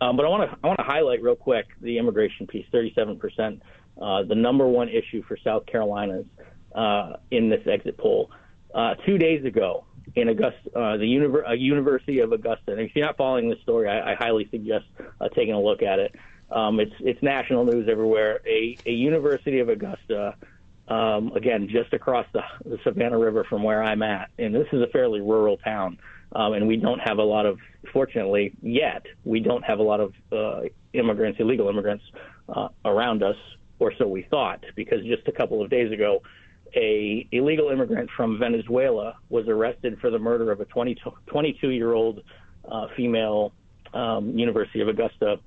Um, 0.00 0.16
but 0.16 0.24
I 0.24 0.28
want 0.28 0.50
to 0.50 0.58
I 0.64 0.66
want 0.66 0.78
to 0.78 0.84
highlight 0.84 1.22
real 1.22 1.36
quick 1.36 1.66
the 1.80 1.98
immigration 1.98 2.46
piece, 2.46 2.66
37 2.72 3.18
percent. 3.18 3.62
Uh, 4.00 4.22
the 4.22 4.34
number 4.34 4.66
one 4.66 4.88
issue 4.88 5.22
for 5.28 5.36
South 5.44 5.66
Carolina's 5.66 6.24
uh, 6.74 7.16
in 7.30 7.50
this 7.50 7.60
exit 7.66 7.98
poll 7.98 8.30
uh, 8.74 8.94
two 9.06 9.18
days 9.18 9.44
ago 9.44 9.84
in 10.16 10.28
Augusta, 10.28 10.70
uh, 10.76 10.96
the 10.96 11.04
Univer- 11.04 11.48
uh, 11.48 11.52
University 11.52 12.20
of 12.20 12.32
Augusta. 12.32 12.72
And 12.72 12.80
if 12.80 12.92
you're 12.94 13.04
not 13.04 13.16
following 13.16 13.48
this 13.48 13.60
story, 13.62 13.88
I, 13.88 14.12
I 14.12 14.14
highly 14.14 14.48
suggest 14.50 14.86
uh, 15.20 15.28
taking 15.28 15.54
a 15.54 15.60
look 15.60 15.82
at 15.82 15.98
it. 15.98 16.14
Um, 16.50 16.80
it's 16.80 16.94
it's 17.00 17.22
national 17.22 17.64
news 17.64 17.88
everywhere. 17.88 18.40
A, 18.46 18.76
a 18.86 18.90
University 18.90 19.60
of 19.60 19.68
Augusta, 19.68 20.34
um, 20.88 21.32
again, 21.32 21.68
just 21.68 21.92
across 21.92 22.26
the, 22.32 22.42
the 22.64 22.78
Savannah 22.82 23.18
River 23.18 23.44
from 23.48 23.62
where 23.62 23.82
I'm 23.82 24.02
at, 24.02 24.30
and 24.38 24.54
this 24.54 24.66
is 24.72 24.82
a 24.82 24.88
fairly 24.88 25.20
rural 25.20 25.58
town, 25.58 25.98
um, 26.32 26.54
and 26.54 26.66
we 26.66 26.76
don't 26.76 26.98
have 27.00 27.18
a 27.18 27.22
lot 27.22 27.46
of, 27.46 27.58
fortunately, 27.92 28.52
yet 28.62 29.06
we 29.24 29.40
don't 29.40 29.62
have 29.62 29.78
a 29.78 29.82
lot 29.82 30.00
of 30.00 30.14
uh, 30.32 30.62
immigrants, 30.92 31.38
illegal 31.38 31.68
immigrants, 31.68 32.04
uh, 32.48 32.68
around 32.84 33.22
us, 33.22 33.36
or 33.78 33.92
so 33.96 34.08
we 34.08 34.22
thought, 34.22 34.64
because 34.74 35.04
just 35.04 35.26
a 35.28 35.32
couple 35.32 35.62
of 35.62 35.70
days 35.70 35.92
ago, 35.92 36.20
a 36.74 37.26
illegal 37.32 37.70
immigrant 37.70 38.10
from 38.16 38.38
Venezuela 38.38 39.16
was 39.28 39.46
arrested 39.48 39.98
for 40.00 40.10
the 40.10 40.18
murder 40.18 40.50
of 40.50 40.60
a 40.60 40.64
22 40.64 41.70
year 41.70 41.92
old 41.92 42.22
uh, 42.70 42.86
female 42.96 43.52
um, 43.94 44.38
University 44.38 44.80
of 44.80 44.88
Augusta 44.88 45.40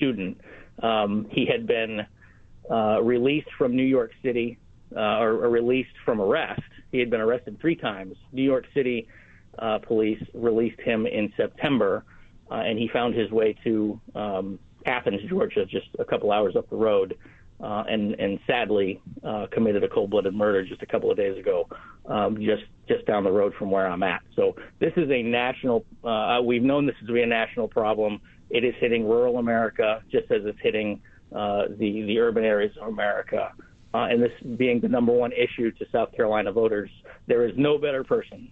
student. 0.00 0.40
Um, 0.82 1.26
he 1.30 1.44
had 1.44 1.66
been 1.66 2.06
uh, 2.70 3.02
released 3.02 3.48
from 3.58 3.76
New 3.76 3.84
York 3.84 4.12
City 4.22 4.58
uh, 4.96 5.18
or, 5.18 5.44
or, 5.44 5.50
released 5.50 5.94
from 6.04 6.20
arrest. 6.20 6.62
He 6.90 6.98
had 6.98 7.10
been 7.10 7.20
arrested 7.20 7.58
three 7.60 7.76
times. 7.76 8.16
New 8.32 8.42
York 8.42 8.64
City 8.74 9.06
uh, 9.58 9.78
police 9.78 10.22
released 10.34 10.80
him 10.80 11.06
in 11.06 11.32
September, 11.36 12.04
uh, 12.50 12.54
and 12.54 12.78
he 12.78 12.88
found 12.88 13.14
his 13.14 13.30
way 13.30 13.54
to 13.64 14.00
um, 14.14 14.58
Athens, 14.86 15.20
Georgia, 15.28 15.66
just 15.66 15.88
a 15.98 16.04
couple 16.04 16.32
hours 16.32 16.56
up 16.56 16.68
the 16.70 16.76
road 16.76 17.16
uh, 17.62 17.84
and 17.88 18.14
and 18.14 18.38
sadly 18.46 19.00
uh, 19.22 19.46
committed 19.52 19.84
a 19.84 19.88
cold-blooded 19.88 20.34
murder 20.34 20.64
just 20.64 20.82
a 20.82 20.86
couple 20.86 21.10
of 21.10 21.16
days 21.16 21.36
ago, 21.38 21.68
um, 22.06 22.36
just 22.36 22.62
just 22.88 23.04
down 23.06 23.22
the 23.22 23.30
road 23.30 23.52
from 23.58 23.70
where 23.70 23.86
I'm 23.86 24.02
at. 24.02 24.22
So 24.34 24.56
this 24.78 24.92
is 24.96 25.10
a 25.10 25.22
national. 25.22 25.84
We've 26.44 26.62
known 26.62 26.86
this 26.86 26.96
to 27.06 27.12
be 27.12 27.22
a 27.22 27.26
national 27.26 27.68
problem. 27.68 28.20
It 28.50 28.64
is 28.64 28.74
hitting 28.78 29.08
rural 29.08 29.38
America 29.38 30.02
just 30.10 30.30
as 30.30 30.44
it's 30.44 30.58
hitting 30.60 31.00
uh, 31.32 31.66
the 31.68 32.02
the 32.02 32.18
urban 32.18 32.44
areas 32.44 32.76
of 32.80 32.88
America. 32.88 33.52
Uh, 33.92 34.06
and 34.10 34.22
this 34.22 34.32
being 34.56 34.80
the 34.80 34.88
number 34.88 35.12
one 35.12 35.32
issue 35.32 35.70
to 35.72 35.86
South 35.90 36.12
Carolina 36.12 36.52
voters, 36.52 36.90
there 37.26 37.44
is 37.44 37.52
no 37.56 37.76
better 37.76 38.04
person 38.04 38.50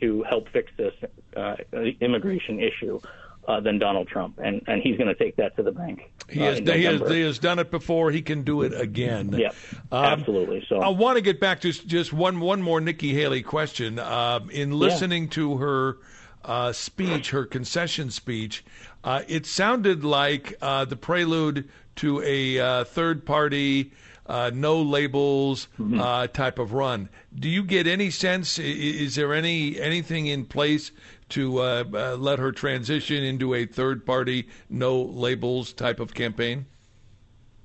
to 0.00 0.24
help 0.24 0.48
fix 0.48 0.72
this 0.76 0.94
uh, 1.36 1.54
immigration 2.00 2.58
issue 2.60 2.98
uh, 3.46 3.60
than 3.60 3.78
Donald 3.78 4.08
Trump, 4.08 4.38
and 4.42 4.62
and 4.66 4.82
he's 4.82 4.96
going 4.96 5.08
to 5.08 5.14
take 5.14 5.36
that 5.36 5.56
to 5.56 5.62
the 5.62 5.72
bank. 5.72 6.10
He 6.28 6.40
uh, 6.40 6.44
has, 6.44 6.58
in 6.58 6.66
he, 6.66 6.84
has, 6.84 7.00
he 7.08 7.20
has 7.22 7.38
done 7.38 7.58
it 7.58 7.70
before. 7.70 8.10
He 8.10 8.22
can 8.22 8.42
do 8.42 8.62
it 8.62 8.78
again. 8.78 9.34
Yeah, 9.36 9.48
Um, 9.90 10.04
absolutely. 10.04 10.64
So 10.68 10.80
I 10.80 10.88
want 10.88 11.16
to 11.16 11.22
get 11.22 11.40
back 11.40 11.60
to 11.62 11.72
just 11.72 12.12
one 12.12 12.40
one 12.40 12.62
more 12.62 12.80
Nikki 12.80 13.14
Haley 13.14 13.42
question. 13.42 13.98
Um, 13.98 14.50
in 14.50 14.72
listening 14.72 15.28
to 15.30 15.56
her 15.56 15.98
uh, 16.44 16.72
speech, 16.72 17.30
her 17.30 17.44
concession 17.44 18.10
speech, 18.10 18.64
uh, 19.04 19.22
it 19.28 19.46
sounded 19.46 20.04
like 20.04 20.54
uh, 20.62 20.84
the 20.84 20.96
prelude 20.96 21.68
to 21.96 22.22
a 22.22 22.58
uh, 22.58 22.84
third 22.84 23.24
party. 23.26 23.92
Uh, 24.24 24.50
no 24.54 24.80
labels 24.80 25.66
Mm-hmm. 25.78 26.00
uh, 26.00 26.26
type 26.28 26.60
of 26.60 26.72
run. 26.72 27.08
Do 27.34 27.48
you 27.48 27.64
get 27.64 27.88
any 27.88 28.08
sense? 28.10 28.58
Is 28.58 29.16
there 29.16 29.34
any 29.34 29.78
anything 29.80 30.26
in 30.28 30.44
place 30.46 30.92
to 31.30 31.58
uh, 31.58 31.84
uh, 31.92 32.16
let 32.16 32.38
her 32.38 32.52
transition 32.52 33.24
into 33.24 33.52
a 33.52 33.66
third 33.66 34.06
party 34.06 34.48
no 34.70 35.02
labels 35.02 35.72
type 35.72 35.98
of 35.98 36.14
campaign? 36.14 36.66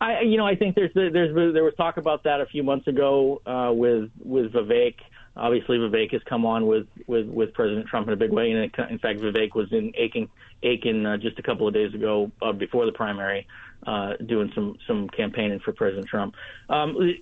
I, 0.01 0.21
you 0.21 0.37
know, 0.37 0.45
I 0.47 0.55
think 0.55 0.75
there's 0.75 0.91
there's 0.95 1.53
there 1.53 1.63
was 1.63 1.73
talk 1.75 1.97
about 1.97 2.23
that 2.23 2.41
a 2.41 2.45
few 2.47 2.63
months 2.63 2.87
ago 2.87 3.41
uh, 3.45 3.71
with 3.73 4.09
with 4.23 4.51
Vivek. 4.53 4.95
Obviously, 5.37 5.77
Vivek 5.77 6.11
has 6.11 6.21
come 6.23 6.45
on 6.45 6.65
with 6.67 6.87
with 7.05 7.27
with 7.27 7.53
President 7.53 7.87
Trump 7.87 8.07
in 8.07 8.13
a 8.13 8.17
big 8.17 8.31
way, 8.31 8.51
and 8.51 8.71
in 8.89 8.99
fact, 8.99 9.19
Vivek 9.19 9.55
was 9.55 9.71
in 9.71 9.93
Aiken 9.95 10.29
Aiken 10.63 11.05
uh, 11.05 11.17
just 11.17 11.37
a 11.39 11.43
couple 11.43 11.67
of 11.67 11.73
days 11.73 11.93
ago 11.93 12.31
uh, 12.41 12.51
before 12.51 12.85
the 12.85 12.91
primary, 12.91 13.47
uh, 13.85 14.13
doing 14.25 14.51
some 14.55 14.77
some 14.87 15.07
campaigning 15.09 15.59
for 15.59 15.73
President 15.73 16.07
Trump. 16.07 16.35
Um, 16.69 17.13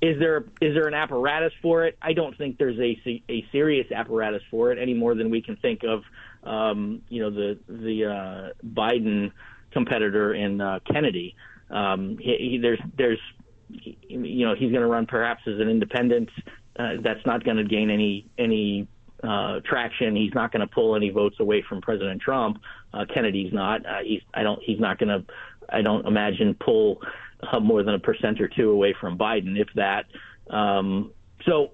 is 0.00 0.18
there 0.18 0.44
is 0.60 0.74
there 0.74 0.86
an 0.86 0.94
apparatus 0.94 1.52
for 1.62 1.84
it? 1.86 1.96
I 2.02 2.12
don't 2.12 2.36
think 2.36 2.58
there's 2.58 2.78
a 2.78 3.22
a 3.28 3.44
serious 3.52 3.90
apparatus 3.90 4.42
for 4.50 4.72
it 4.72 4.78
any 4.78 4.94
more 4.94 5.14
than 5.14 5.30
we 5.30 5.42
can 5.42 5.56
think 5.56 5.82
of. 5.84 6.02
Um, 6.44 7.02
you 7.08 7.22
know, 7.22 7.30
the 7.30 7.58
the 7.68 8.04
uh, 8.04 8.66
Biden 8.66 9.32
competitor 9.72 10.34
in 10.34 10.60
uh, 10.60 10.80
Kennedy. 10.90 11.34
Um, 11.70 12.18
he, 12.18 12.36
he, 12.38 12.58
there's 12.58 12.80
there's 12.96 13.20
you 13.68 14.46
know 14.46 14.54
he's 14.54 14.70
going 14.70 14.82
to 14.82 14.86
run 14.86 15.06
perhaps 15.06 15.42
as 15.46 15.58
an 15.58 15.68
independent. 15.68 16.30
Uh, 16.78 16.94
that's 17.02 17.24
not 17.24 17.44
going 17.44 17.56
to 17.56 17.64
gain 17.64 17.90
any 17.90 18.26
any 18.38 18.86
uh, 19.22 19.60
traction. 19.64 20.14
He's 20.14 20.34
not 20.34 20.52
going 20.52 20.60
to 20.60 20.66
pull 20.66 20.94
any 20.94 21.10
votes 21.10 21.36
away 21.40 21.64
from 21.66 21.80
President 21.80 22.20
Trump. 22.20 22.58
Uh, 22.92 23.04
Kennedy's 23.12 23.52
not. 23.52 23.84
Uh, 23.86 24.00
he's 24.04 24.22
I 24.34 24.42
don't. 24.42 24.62
He's 24.62 24.80
not 24.80 24.98
going 24.98 25.08
to. 25.08 25.24
I 25.68 25.82
don't 25.82 26.06
imagine 26.06 26.54
pull 26.54 27.00
uh, 27.40 27.60
more 27.60 27.82
than 27.82 27.94
a 27.94 27.98
percent 27.98 28.40
or 28.40 28.48
two 28.48 28.70
away 28.70 28.94
from 29.00 29.18
Biden, 29.18 29.58
if 29.58 29.68
that. 29.74 30.06
Um, 30.50 31.12
so 31.44 31.72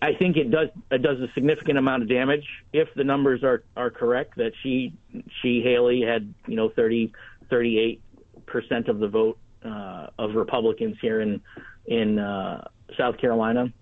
I 0.00 0.14
think 0.14 0.36
it 0.36 0.50
does 0.50 0.68
it 0.90 1.02
does 1.02 1.18
a 1.20 1.28
significant 1.34 1.78
amount 1.78 2.02
of 2.02 2.08
damage 2.08 2.46
if 2.72 2.88
the 2.94 3.04
numbers 3.04 3.42
are 3.42 3.64
are 3.76 3.90
correct 3.90 4.36
that 4.36 4.52
she 4.62 4.92
she 5.40 5.60
Haley 5.60 6.02
had 6.02 6.32
you 6.46 6.56
know 6.56 6.68
30 6.68 7.12
38 7.50 8.00
percent 8.46 8.88
of 8.88 9.00
the 9.00 9.08
vote 9.08 9.38
uh, 9.64 10.08
of 10.18 10.34
Republicans 10.34 10.96
here 11.00 11.20
in 11.20 11.40
in 11.86 12.18
uh, 12.18 12.68
South 12.96 13.18
Carolina. 13.18 13.72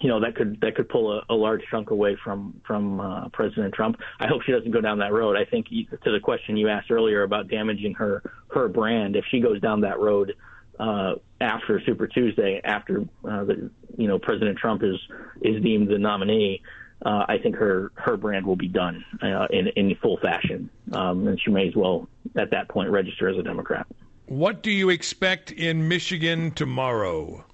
You 0.00 0.08
know 0.08 0.20
that 0.20 0.34
could 0.34 0.60
that 0.60 0.74
could 0.74 0.88
pull 0.88 1.12
a, 1.12 1.24
a 1.30 1.34
large 1.34 1.62
chunk 1.70 1.90
away 1.90 2.16
from 2.22 2.60
from 2.66 3.00
uh, 3.00 3.28
President 3.28 3.72
Trump. 3.74 4.00
I 4.18 4.26
hope 4.26 4.42
she 4.42 4.52
doesn't 4.52 4.72
go 4.72 4.80
down 4.80 4.98
that 4.98 5.12
road. 5.12 5.36
I 5.36 5.44
think 5.44 5.68
to 5.68 6.10
the 6.10 6.20
question 6.20 6.56
you 6.56 6.68
asked 6.68 6.90
earlier 6.90 7.22
about 7.22 7.48
damaging 7.48 7.94
her 7.94 8.22
her 8.52 8.68
brand, 8.68 9.14
if 9.14 9.24
she 9.30 9.40
goes 9.40 9.60
down 9.60 9.82
that 9.82 10.00
road 10.00 10.34
uh, 10.80 11.14
after 11.40 11.80
Super 11.86 12.06
Tuesday, 12.06 12.60
after 12.64 13.02
uh, 13.28 13.44
the, 13.44 13.70
you 13.96 14.08
know 14.08 14.18
President 14.18 14.58
Trump 14.58 14.82
is 14.82 14.96
is 15.42 15.62
deemed 15.62 15.88
the 15.88 15.98
nominee, 15.98 16.60
uh, 17.04 17.24
I 17.28 17.38
think 17.38 17.54
her 17.56 17.92
her 17.94 18.16
brand 18.16 18.46
will 18.46 18.56
be 18.56 18.68
done 18.68 19.04
uh, 19.22 19.46
in 19.50 19.68
in 19.68 19.94
full 19.96 20.18
fashion, 20.18 20.70
um, 20.92 21.28
and 21.28 21.40
she 21.40 21.50
may 21.50 21.68
as 21.68 21.76
well 21.76 22.08
at 22.36 22.50
that 22.50 22.68
point 22.68 22.90
register 22.90 23.28
as 23.28 23.38
a 23.38 23.42
Democrat. 23.42 23.86
What 24.26 24.62
do 24.62 24.70
you 24.70 24.88
expect 24.88 25.52
in 25.52 25.86
Michigan 25.86 26.50
tomorrow? 26.52 27.44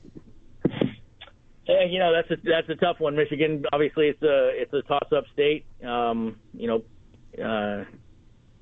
You 1.89 1.99
know 1.99 2.13
that's 2.13 2.31
a 2.31 2.37
that's 2.45 2.69
a 2.69 2.75
tough 2.75 3.01
one. 3.01 3.17
Michigan, 3.17 3.65
obviously, 3.73 4.09
it's 4.09 4.23
a 4.23 4.51
it's 4.55 4.73
a 4.73 4.83
toss 4.83 5.09
up 5.17 5.25
state. 5.33 5.65
Um, 5.85 6.37
you 6.55 6.67
know, 6.69 7.45
uh, 7.45 7.85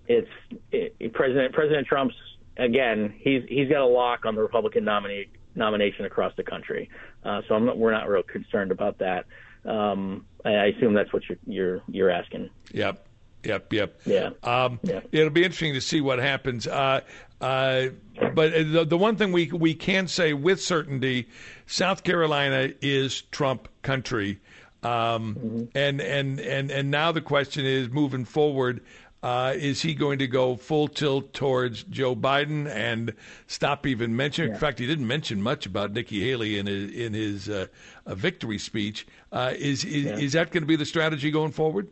it's 0.06 0.28
it, 0.72 1.12
President 1.12 1.54
President 1.54 1.86
Trump's 1.86 2.14
again. 2.56 3.14
He's 3.18 3.42
he's 3.48 3.68
got 3.68 3.82
a 3.82 3.86
lock 3.86 4.24
on 4.24 4.34
the 4.34 4.42
Republican 4.42 4.84
nominee 4.84 5.28
nomination 5.54 6.04
across 6.04 6.32
the 6.36 6.44
country. 6.44 6.88
Uh, 7.24 7.42
so 7.48 7.58
not, 7.58 7.78
we're 7.78 7.92
not 7.92 8.08
real 8.08 8.22
concerned 8.22 8.70
about 8.70 8.98
that. 8.98 9.26
Um, 9.64 10.24
I, 10.44 10.50
I 10.50 10.64
assume 10.66 10.94
that's 10.94 11.12
what 11.12 11.22
you're 11.28 11.38
you're 11.46 11.82
you're 11.88 12.10
asking. 12.10 12.50
Yep. 12.72 13.07
Yep, 13.44 13.72
yep. 13.72 14.00
Yeah. 14.04 14.30
Um, 14.42 14.80
It'll 15.12 15.30
be 15.30 15.44
interesting 15.44 15.74
to 15.74 15.80
see 15.80 16.00
what 16.00 16.18
happens. 16.18 16.66
Uh, 16.66 17.00
uh, 17.40 17.86
but 18.34 18.52
the, 18.52 18.84
the 18.84 18.98
one 18.98 19.16
thing 19.16 19.30
we 19.32 19.46
we 19.52 19.74
can 19.74 20.08
say 20.08 20.32
with 20.32 20.60
certainty, 20.60 21.28
South 21.66 22.02
Carolina 22.02 22.72
is 22.82 23.22
Trump 23.30 23.68
country, 23.82 24.40
um, 24.82 25.68
and 25.74 26.00
and 26.00 26.40
and 26.40 26.70
and 26.70 26.90
now 26.90 27.12
the 27.12 27.20
question 27.20 27.64
is 27.64 27.88
moving 27.88 28.24
forward. 28.24 28.80
Uh, 29.20 29.52
is 29.56 29.82
he 29.82 29.94
going 29.94 30.20
to 30.20 30.28
go 30.28 30.54
full 30.54 30.86
tilt 30.86 31.32
towards 31.32 31.82
Joe 31.84 32.14
Biden 32.14 32.68
and 32.72 33.12
stop 33.48 33.84
even 33.84 34.14
mentioning? 34.14 34.52
In 34.52 34.58
fact, 34.58 34.78
he 34.78 34.86
didn't 34.86 35.08
mention 35.08 35.42
much 35.42 35.66
about 35.66 35.92
Nikki 35.92 36.20
Haley 36.22 36.56
in 36.56 36.66
his 36.66 36.90
in 36.92 37.14
his 37.14 37.48
uh, 37.48 37.66
uh, 38.06 38.14
victory 38.14 38.58
speech. 38.58 39.06
Uh, 39.32 39.54
is 39.56 39.84
is, 39.84 40.04
Yeah. 40.04 40.16
is 40.18 40.32
that 40.34 40.52
going 40.52 40.62
to 40.62 40.68
be 40.68 40.76
the 40.76 40.84
strategy 40.86 41.32
going 41.32 41.50
forward? 41.50 41.88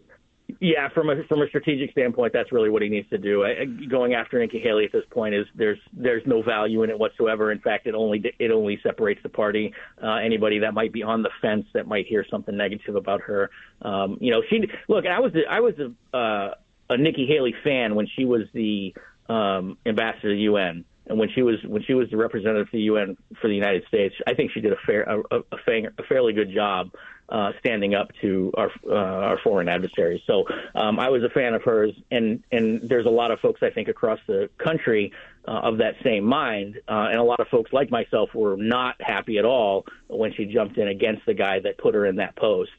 Yeah, 0.61 0.89
from 0.91 1.11
a 1.11 1.25
from 1.25 1.43
a 1.43 1.49
strategic 1.49 1.91
standpoint, 1.91 2.33
that's 2.33 2.53
really 2.53 2.71
what 2.71 2.81
he 2.81 2.89
needs 2.89 3.09
to 3.11 3.19
do. 3.19 3.45
I, 3.45 3.65
going 3.65 4.15
after 4.15 4.39
Nikki 4.39 4.61
Haley 4.61 4.85
at 4.85 4.93
this 4.93 5.05
point 5.11 5.35
is 5.35 5.45
there's 5.57 5.79
there's 5.93 6.23
no 6.25 6.41
value 6.41 6.85
in 6.85 6.91
it 6.91 6.99
whatsoever. 6.99 7.51
In 7.51 7.59
fact, 7.59 7.87
it 7.87 7.95
only 7.95 8.23
it 8.39 8.51
only 8.53 8.79
separates 8.83 9.21
the 9.25 9.29
party. 9.29 9.75
Uh, 10.01 10.15
anybody 10.15 10.61
that 10.61 10.73
might 10.73 10.93
be 10.93 11.03
on 11.03 11.23
the 11.23 11.31
fence 11.43 11.67
that 11.75 11.89
might 11.89 12.07
hear 12.07 12.25
something 12.31 12.57
negative 12.57 12.95
about 12.95 13.23
her, 13.23 13.51
um, 13.83 14.19
you 14.21 14.31
know, 14.31 14.41
she 14.49 14.63
look. 14.89 15.05
I 15.05 15.19
was 15.19 15.33
I 15.51 15.61
was 15.61 15.75
a 15.81 16.17
uh, 16.17 16.55
a 16.91 16.97
Nikki 16.97 17.27
Haley 17.27 17.55
fan 17.65 17.97
when 17.97 18.07
she 18.07 18.25
was 18.25 18.43
the 18.53 18.95
um, 19.29 19.77
ambassador 19.85 20.29
to 20.29 20.35
the 20.35 20.43
UN. 20.43 20.85
And 21.09 21.19
when 21.19 21.29
she 21.29 21.43
was 21.43 21.57
when 21.65 21.83
she 21.83 21.95
was 21.95 22.09
the 22.11 22.17
representative 22.17 22.69
for 22.69 22.77
the 22.77 22.83
UN 22.83 23.17
for 23.41 23.49
the 23.49 23.55
United 23.55 23.85
States, 23.87 24.15
I 24.27 24.35
think 24.35 24.53
she 24.53 24.61
did 24.61 24.73
a 24.73 24.77
fair 24.87 25.03
a, 25.03 25.21
a 25.41 25.59
a 25.99 26.03
fairly 26.09 26.33
good 26.33 26.53
job 26.53 26.91
uh, 27.29 27.53
standing 27.59 27.95
up 27.95 28.11
to 28.21 28.53
our 28.57 28.71
uh, 28.89 28.95
our 28.95 29.39
foreign 29.39 29.69
adversaries. 29.69 30.21
So 30.27 30.45
um, 30.75 31.01
I 31.01 31.09
was 31.09 31.23
a 31.23 31.29
fan 31.31 31.55
of 31.55 31.63
hers, 31.63 31.93
and 32.11 32.43
and 32.53 32.89
there's 32.89 33.07
a 33.07 33.11
lot 33.11 33.31
of 33.31 33.41
folks 33.41 33.63
I 33.63 33.71
think 33.71 33.89
across 33.89 34.21
the 34.27 34.49
country 34.59 35.13
uh, 35.47 35.53
of 35.63 35.79
that 35.79 35.95
same 36.05 36.25
mind, 36.25 36.77
uh, 36.89 37.09
and 37.11 37.17
a 37.17 37.23
lot 37.23 37.41
of 37.41 37.49
folks 37.49 37.73
like 37.73 37.91
myself 37.91 38.35
were 38.35 38.57
not 38.57 38.97
happy 39.01 39.39
at 39.39 39.45
all 39.45 39.87
when 40.09 40.33
she 40.35 40.45
jumped 40.45 40.79
in 40.79 40.89
against 40.89 41.27
the 41.27 41.35
guy 41.35 41.59
that 41.61 41.79
put 41.79 41.95
her 41.95 42.07
in 42.07 42.17
that 42.17 42.37
post. 42.37 42.73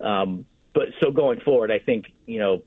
Um, 0.00 0.46
but 0.74 0.88
so 1.00 1.10
going 1.10 1.40
forward, 1.40 1.70
I 1.70 1.78
think 1.78 2.06
you 2.26 2.40
know 2.40 2.62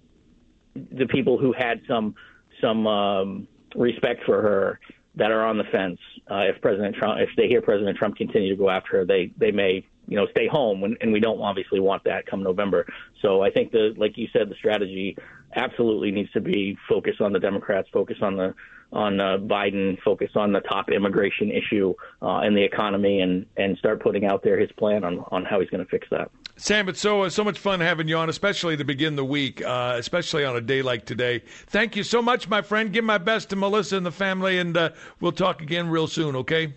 the 0.74 1.08
people 1.08 1.38
who 1.38 1.52
had 1.52 1.82
some 1.88 2.15
some 2.62 2.88
um, 2.88 3.48
respect 3.76 4.24
for 4.26 4.41
her 4.41 4.80
that 5.15 5.32
are 5.32 5.45
on 5.45 5.58
the 5.58 5.63
fence. 5.65 6.00
Uh, 6.30 6.43
if 6.43 6.62
President 6.62 6.95
Trump, 6.95 7.19
if 7.19 7.30
they 7.36 7.48
hear 7.48 7.62
President 7.62 7.98
Trump 7.98 8.15
continue 8.15 8.50
to 8.50 8.56
go 8.56 8.69
after 8.69 9.00
her, 9.00 9.06
they 9.06 9.32
they 9.38 9.52
may 9.52 9.86
you 10.08 10.18
know 10.18 10.28
stay 10.28 10.48
home, 10.48 10.82
when, 10.82 10.98
and 11.02 11.12
we 11.12 11.20
don't 11.20 11.41
obviously 11.41 11.80
want 11.80 12.04
that 12.06 12.26
come 12.26 12.44
November. 12.44 12.86
So 13.22 13.41
I 13.41 13.52
think 13.52 13.72
the 13.72 13.94
like 13.98 14.18
you 14.18 14.28
said, 14.34 14.50
the 14.50 14.56
strategy 14.56 15.18
absolutely 15.56 16.12
needs 16.12 16.32
to 16.32 16.41
be 16.41 16.78
focus 16.88 17.15
on 17.20 17.34
the 17.34 17.39
Democrats, 17.39 17.88
focus 17.91 18.18
on 18.22 18.36
the 18.36 18.54
on 18.91 19.20
uh, 19.20 19.38
Biden, 19.38 20.02
focus 20.04 20.32
on 20.36 20.52
the 20.52 20.62
top 20.62 20.89
immigration 20.89 21.52
issue 21.52 21.94
uh, 22.22 22.39
and 22.39 22.56
the 22.56 22.63
economy, 22.63 23.22
and 23.22 23.46
and 23.58 23.78
start 23.78 24.02
putting 24.02 24.26
out 24.26 24.44
there 24.44 24.60
his 24.60 24.72
plan 24.74 25.04
on 25.04 25.20
on 25.32 25.46
how 25.46 25.60
he's 25.60 25.70
going 25.70 25.84
to 25.84 25.89
fix 25.89 26.08
that. 26.12 26.30
Sam, 26.58 26.88
it's 26.88 27.02
so 27.02 27.28
so 27.30 27.44
much 27.44 27.60
fun 27.60 27.80
having 27.80 28.08
you 28.08 28.18
on, 28.18 28.30
especially 28.30 28.78
to 28.78 28.86
begin 28.86 29.15
the 29.15 29.26
week, 29.26 29.63
uh, 29.65 29.96
especially 29.98 30.46
on 30.46 30.56
a 30.56 30.62
day 30.62 30.82
like 30.82 31.06
today. 31.06 31.44
Thank 31.68 31.96
you 31.96 32.04
so 32.04 32.22
much, 32.22 32.48
my 32.48 32.62
friend. 32.62 32.94
Give 32.94 33.04
my 33.04 33.18
best 33.18 33.50
to 33.50 33.56
Melissa 33.56 33.98
and 33.98 34.06
the 34.06 34.12
family, 34.12 34.58
and 34.58 34.76
uh, 34.78 34.89
we'll 35.20 35.34
talk 35.34 35.62
again 35.62 35.89
real 35.89 36.08
soon. 36.08 36.36
Okay. 36.38 36.74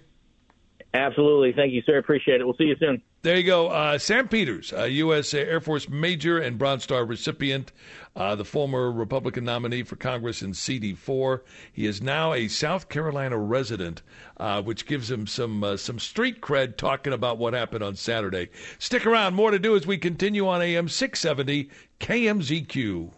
Absolutely, 0.95 1.53
thank 1.53 1.73
you, 1.73 1.83
sir. 1.83 1.99
Appreciate 1.99 2.41
it. 2.41 2.45
We'll 2.45 2.57
see 2.57 2.65
you 2.65 2.77
soon. 2.81 3.03
There 3.23 3.37
you 3.37 3.43
go. 3.43 3.67
Uh, 3.67 3.99
Sam 3.99 4.29
Peters, 4.29 4.73
uh, 4.73 4.85
U.S. 4.85 5.35
Air 5.35 5.61
Force 5.61 5.89
Major 5.89 6.39
and 6.39 6.57
Bronze 6.57 6.85
Star 6.85 7.05
recipient, 7.05 7.73
uh, 8.15 8.37
the 8.37 8.45
former 8.45 8.93
Republican 8.93 9.45
nominee 9.45 9.83
for 9.83 9.97
Congress 9.97 10.41
in 10.41 10.53
CD4. 10.53 11.41
He 11.73 11.87
is 11.87 12.01
now 12.01 12.33
a 12.33 12.47
South 12.47 12.89
Carolina 12.89 13.37
resident, 13.37 14.03
uh, 14.37 14.63
which 14.63 14.87
gives 14.87 15.11
him 15.11 15.27
some 15.27 15.65
uh, 15.65 15.77
some 15.77 15.99
street 15.99 16.41
cred 16.41 16.77
talking 16.77 17.13
about 17.13 17.39
what 17.39 17.55
happened 17.55 17.83
on 17.83 17.97
Saturday. 17.97 18.51
Stick 18.79 19.05
around. 19.05 19.35
More 19.35 19.51
to 19.51 19.59
do 19.59 19.75
as 19.75 19.85
we 19.85 19.99
continue 19.99 20.47
on 20.47 20.63
AM 20.63 20.89
670 20.89 21.71
KMZQ. 21.99 23.11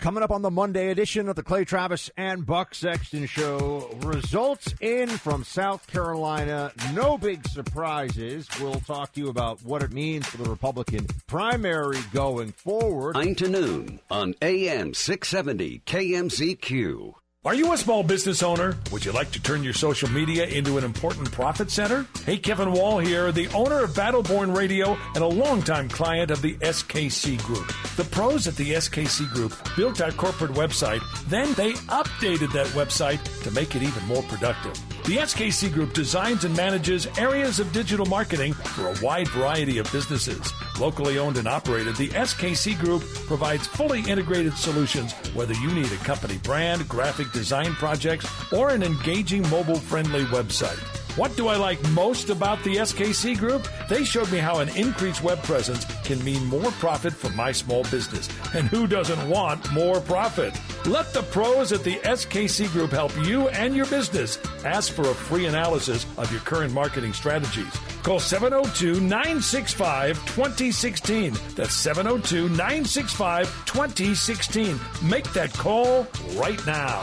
Coming 0.00 0.22
up 0.22 0.30
on 0.30 0.40
the 0.40 0.50
Monday 0.50 0.88
edition 0.88 1.28
of 1.28 1.36
the 1.36 1.42
Clay 1.42 1.66
Travis 1.66 2.10
and 2.16 2.46
Buck 2.46 2.74
Sexton 2.74 3.26
Show, 3.26 3.94
results 4.00 4.74
in 4.80 5.10
from 5.10 5.44
South 5.44 5.86
Carolina. 5.88 6.72
No 6.94 7.18
big 7.18 7.46
surprises. 7.46 8.48
We'll 8.58 8.80
talk 8.80 9.12
to 9.12 9.20
you 9.20 9.28
about 9.28 9.62
what 9.62 9.82
it 9.82 9.92
means 9.92 10.26
for 10.26 10.38
the 10.38 10.48
Republican 10.48 11.06
primary 11.26 11.98
going 12.14 12.52
forward. 12.52 13.14
9 13.14 13.34
to 13.36 13.48
noon 13.50 14.00
on 14.10 14.34
AM 14.40 14.94
670 14.94 15.82
KMZQ. 15.84 17.12
Are 17.42 17.54
you 17.54 17.72
a 17.72 17.78
small 17.78 18.02
business 18.02 18.42
owner? 18.42 18.76
Would 18.92 19.06
you 19.06 19.12
like 19.12 19.30
to 19.30 19.42
turn 19.42 19.64
your 19.64 19.72
social 19.72 20.10
media 20.10 20.44
into 20.44 20.76
an 20.76 20.84
important 20.84 21.32
profit 21.32 21.70
center? 21.70 22.04
Hey, 22.26 22.36
Kevin 22.36 22.70
Wall 22.70 22.98
here, 22.98 23.32
the 23.32 23.48
owner 23.54 23.82
of 23.82 23.92
Battleborn 23.92 24.54
Radio 24.54 24.94
and 25.14 25.24
a 25.24 25.26
longtime 25.26 25.88
client 25.88 26.30
of 26.30 26.42
the 26.42 26.56
SKC 26.56 27.42
Group. 27.44 27.66
The 27.96 28.04
pros 28.04 28.46
at 28.46 28.56
the 28.56 28.72
SKC 28.72 29.26
Group 29.30 29.54
built 29.74 30.02
our 30.02 30.12
corporate 30.12 30.50
website, 30.50 31.00
then 31.30 31.54
they 31.54 31.72
updated 31.88 32.52
that 32.52 32.66
website 32.74 33.42
to 33.42 33.50
make 33.52 33.74
it 33.74 33.82
even 33.82 34.04
more 34.04 34.22
productive. 34.24 34.78
The 35.10 35.16
SKC 35.16 35.72
Group 35.72 35.92
designs 35.92 36.44
and 36.44 36.56
manages 36.56 37.08
areas 37.18 37.58
of 37.58 37.72
digital 37.72 38.06
marketing 38.06 38.52
for 38.52 38.86
a 38.86 38.94
wide 39.04 39.26
variety 39.30 39.78
of 39.78 39.90
businesses. 39.90 40.52
Locally 40.78 41.18
owned 41.18 41.36
and 41.36 41.48
operated, 41.48 41.96
the 41.96 42.10
SKC 42.10 42.78
Group 42.78 43.02
provides 43.26 43.66
fully 43.66 44.02
integrated 44.02 44.56
solutions 44.56 45.12
whether 45.34 45.54
you 45.54 45.72
need 45.72 45.90
a 45.90 45.96
company 45.96 46.38
brand, 46.44 46.88
graphic 46.88 47.32
design 47.32 47.72
projects, 47.72 48.24
or 48.52 48.68
an 48.68 48.84
engaging 48.84 49.42
mobile 49.50 49.80
friendly 49.80 50.22
website. 50.26 50.78
What 51.16 51.36
do 51.36 51.48
I 51.48 51.56
like 51.56 51.82
most 51.90 52.30
about 52.30 52.62
the 52.62 52.76
SKC 52.76 53.36
Group? 53.36 53.66
They 53.88 54.04
showed 54.04 54.30
me 54.30 54.38
how 54.38 54.60
an 54.60 54.68
increased 54.76 55.24
web 55.24 55.42
presence 55.42 55.84
can 56.04 56.22
mean 56.24 56.44
more 56.46 56.70
profit 56.72 57.12
for 57.12 57.30
my 57.30 57.50
small 57.50 57.82
business. 57.84 58.28
And 58.54 58.68
who 58.68 58.86
doesn't 58.86 59.28
want 59.28 59.70
more 59.72 60.00
profit? 60.00 60.58
Let 60.86 61.12
the 61.12 61.22
pros 61.22 61.72
at 61.72 61.82
the 61.82 61.96
SKC 61.96 62.70
Group 62.70 62.92
help 62.92 63.12
you 63.26 63.48
and 63.48 63.74
your 63.74 63.86
business. 63.86 64.38
Ask 64.64 64.92
for 64.92 65.02
a 65.02 65.14
free 65.14 65.46
analysis 65.46 66.06
of 66.16 66.30
your 66.30 66.42
current 66.42 66.72
marketing 66.72 67.12
strategies. 67.12 67.76
Call 68.04 68.20
702 68.20 69.00
965 69.00 70.16
2016. 70.26 71.34
That's 71.56 71.74
702 71.74 72.48
965 72.50 73.66
2016. 73.66 74.78
Make 75.02 75.30
that 75.32 75.52
call 75.54 76.06
right 76.36 76.64
now. 76.66 77.02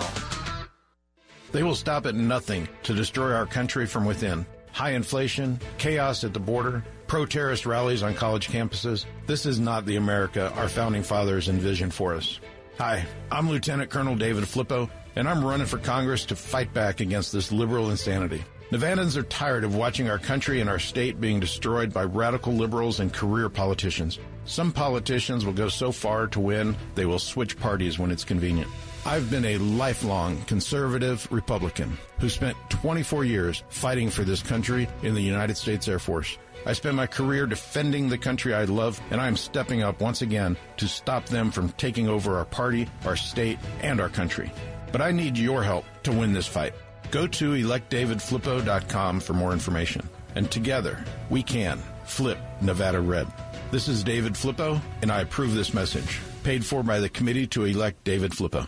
They 1.52 1.64
will 1.64 1.76
stop 1.76 2.06
at 2.06 2.16
nothing 2.16 2.68
to 2.84 2.94
destroy 2.94 3.34
our 3.34 3.46
country 3.46 3.86
from 3.86 4.06
within. 4.06 4.46
High 4.72 4.92
inflation, 4.92 5.60
chaos 5.78 6.24
at 6.24 6.34
the 6.34 6.40
border, 6.40 6.84
pro 7.08 7.26
terrorist 7.26 7.66
rallies 7.66 8.04
on 8.04 8.14
college 8.14 8.50
campuses. 8.50 9.06
This 9.26 9.46
is 9.46 9.60
not 9.60 9.86
the 9.86 9.96
America 9.96 10.52
our 10.56 10.70
founding 10.70 11.04
fathers 11.04 11.50
envisioned 11.50 11.94
for 11.94 12.14
us. 12.14 12.40
Hi, 12.78 13.06
I'm 13.32 13.50
Lieutenant 13.50 13.90
Colonel 13.90 14.16
David 14.16 14.44
Flippo, 14.44 14.90
and 15.16 15.28
I'm 15.28 15.44
running 15.44 15.66
for 15.66 15.80
Congress 15.80 16.26
to 16.26 16.36
fight 16.36 16.74
back 16.74 17.00
against 17.00 17.34
this 17.34 17.52
liberal 17.52 17.90
insanity. 17.90 18.44
Nevadans 18.70 19.16
are 19.16 19.24
tired 19.24 19.64
of 19.64 19.76
watching 19.76 20.10
our 20.10 20.20
country 20.20 20.60
and 20.60 20.70
our 20.70 20.78
state 20.78 21.22
being 21.22 21.40
destroyed 21.40 21.94
by 21.94 22.04
radical 22.04 22.54
liberals 22.54 23.00
and 23.00 23.14
career 23.14 23.50
politicians. 23.50 24.20
Some 24.46 24.74
politicians 24.74 25.46
will 25.46 25.54
go 25.54 25.70
so 25.70 25.92
far 25.92 26.28
to 26.28 26.40
win, 26.40 26.76
they 26.94 27.06
will 27.06 27.18
switch 27.18 27.58
parties 27.58 27.98
when 27.98 28.12
it's 28.12 28.26
convenient. 28.26 28.70
I've 29.08 29.32
been 29.32 29.46
a 29.46 29.58
lifelong 29.58 30.42
conservative 30.42 31.26
Republican 31.32 31.98
who 32.20 32.28
spent 32.28 32.58
24 32.70 33.24
years 33.24 33.64
fighting 33.70 34.10
for 34.10 34.26
this 34.26 34.44
country 34.44 34.90
in 35.02 35.16
the 35.16 35.22
United 35.22 35.56
States 35.56 35.88
Air 35.88 35.98
Force. 35.98 36.38
I 36.66 36.74
spent 36.74 36.98
my 36.98 37.08
career 37.08 37.48
defending 37.48 38.10
the 38.10 38.18
country 38.18 38.54
I 38.54 38.66
love, 38.66 39.00
and 39.10 39.22
I 39.22 39.28
am 39.28 39.38
stepping 39.38 39.82
up 39.82 40.02
once 40.02 40.22
again 40.22 40.58
to 40.76 40.90
stop 40.90 41.26
them 41.28 41.52
from 41.52 41.70
taking 41.70 42.10
over 42.10 42.38
our 42.38 42.44
party, 42.44 42.90
our 43.06 43.16
state, 43.16 43.60
and 43.80 44.02
our 44.02 44.10
country. 44.10 44.52
But 44.92 45.02
I 45.02 45.12
need 45.12 45.38
your 45.38 45.64
help 45.64 45.86
to 46.04 46.12
win 46.12 46.34
this 46.34 46.46
fight. 46.46 46.74
Go 47.10 47.28
to 47.28 47.52
electdavidflippo.com 47.54 49.22
for 49.22 49.34
more 49.34 49.54
information. 49.54 50.10
And 50.36 50.52
together, 50.52 51.02
we 51.30 51.44
can 51.44 51.82
flip 52.04 52.40
Nevada 52.60 53.00
red. 53.00 53.28
This 53.72 53.88
is 53.88 54.04
David 54.04 54.34
Flippo, 54.34 54.82
and 55.02 55.10
I 55.10 55.22
approve 55.22 55.54
this 55.54 55.74
message. 55.74 56.20
Paid 56.44 56.66
for 56.66 56.84
by 56.84 57.00
the 57.00 57.08
committee 57.08 57.48
to 57.48 57.64
elect 57.64 58.04
David 58.04 58.32
Flippo. 58.34 58.68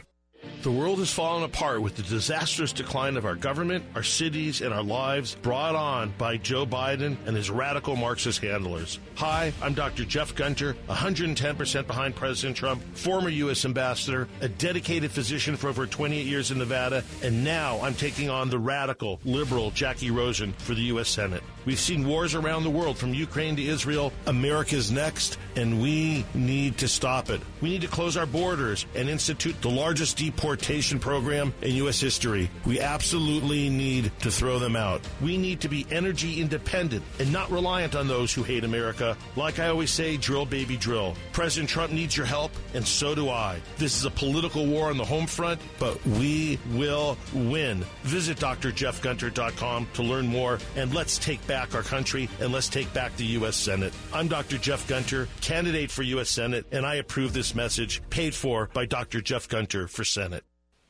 The 0.61 0.71
world 0.71 0.99
has 0.99 1.11
fallen 1.11 1.41
apart 1.41 1.81
with 1.81 1.95
the 1.95 2.03
disastrous 2.03 2.71
decline 2.71 3.17
of 3.17 3.25
our 3.25 3.33
government, 3.33 3.83
our 3.95 4.03
cities, 4.03 4.61
and 4.61 4.71
our 4.71 4.83
lives 4.83 5.33
brought 5.41 5.73
on 5.73 6.13
by 6.19 6.37
Joe 6.37 6.67
Biden 6.67 7.17
and 7.25 7.35
his 7.35 7.49
radical 7.49 7.95
Marxist 7.95 8.43
handlers. 8.43 8.99
Hi, 9.15 9.53
I'm 9.59 9.73
Dr. 9.73 10.05
Jeff 10.05 10.35
Gunter, 10.35 10.75
110% 10.87 11.87
behind 11.87 12.15
President 12.15 12.55
Trump, 12.55 12.83
former 12.95 13.29
U.S. 13.29 13.65
ambassador, 13.65 14.27
a 14.41 14.49
dedicated 14.49 15.09
physician 15.09 15.57
for 15.57 15.67
over 15.67 15.87
28 15.87 16.27
years 16.27 16.51
in 16.51 16.59
Nevada, 16.59 17.03
and 17.23 17.43
now 17.43 17.81
I'm 17.81 17.95
taking 17.95 18.29
on 18.29 18.51
the 18.51 18.59
radical, 18.59 19.19
liberal 19.25 19.71
Jackie 19.71 20.11
Rosen 20.11 20.53
for 20.59 20.75
the 20.75 20.81
U.S. 20.81 21.09
Senate. 21.09 21.41
We've 21.65 21.79
seen 21.79 22.07
wars 22.07 22.35
around 22.35 22.63
the 22.63 22.69
world 22.71 22.97
from 22.97 23.15
Ukraine 23.15 23.55
to 23.55 23.63
Israel. 23.63 24.13
America's 24.27 24.91
next, 24.91 25.39
and 25.55 25.81
we 25.81 26.23
need 26.35 26.77
to 26.79 26.87
stop 26.87 27.29
it. 27.31 27.41
We 27.61 27.69
need 27.69 27.81
to 27.81 27.87
close 27.87 28.17
our 28.17 28.25
borders 28.25 28.85
and 28.95 29.09
institute 29.09 29.59
the 29.61 29.69
largest 29.69 30.17
deportation 30.17 30.50
program 30.99 31.53
in 31.61 31.75
U.S. 31.75 31.99
history. 31.99 32.49
We 32.65 32.79
absolutely 32.79 33.69
need 33.69 34.11
to 34.19 34.31
throw 34.31 34.59
them 34.59 34.75
out. 34.75 35.01
We 35.21 35.37
need 35.37 35.61
to 35.61 35.69
be 35.69 35.85
energy 35.91 36.41
independent 36.41 37.03
and 37.19 37.31
not 37.31 37.51
reliant 37.51 37.95
on 37.95 38.07
those 38.07 38.33
who 38.33 38.43
hate 38.43 38.63
America. 38.63 39.17
Like 39.35 39.59
I 39.59 39.67
always 39.67 39.91
say, 39.91 40.17
drill, 40.17 40.45
baby, 40.45 40.77
drill. 40.77 41.15
President 41.31 41.69
Trump 41.69 41.91
needs 41.91 42.15
your 42.15 42.25
help, 42.25 42.51
and 42.73 42.85
so 42.85 43.15
do 43.15 43.29
I. 43.29 43.59
This 43.77 43.95
is 43.97 44.05
a 44.05 44.11
political 44.11 44.65
war 44.65 44.89
on 44.89 44.97
the 44.97 45.05
home 45.05 45.27
front, 45.27 45.61
but 45.79 46.03
we 46.05 46.59
will 46.71 47.17
win. 47.33 47.83
Visit 48.03 48.37
drjeffgunter.com 48.37 49.87
to 49.93 50.03
learn 50.03 50.27
more, 50.27 50.59
and 50.75 50.93
let's 50.93 51.17
take 51.17 51.45
back 51.47 51.75
our 51.75 51.83
country 51.83 52.29
and 52.39 52.51
let's 52.51 52.69
take 52.69 52.91
back 52.93 53.15
the 53.15 53.25
U.S. 53.25 53.55
Senate. 53.55 53.93
I'm 54.13 54.27
Dr. 54.27 54.57
Jeff 54.57 54.87
Gunter, 54.87 55.27
candidate 55.41 55.91
for 55.91 56.03
U.S. 56.03 56.29
Senate, 56.29 56.65
and 56.71 56.85
I 56.85 56.95
approve 56.95 57.33
this 57.33 57.55
message 57.55 58.01
paid 58.09 58.35
for 58.35 58.69
by 58.73 58.85
Dr. 58.85 59.21
Jeff 59.21 59.47
Gunter 59.47 59.87
for 59.87 60.03
Senate. 60.03 60.40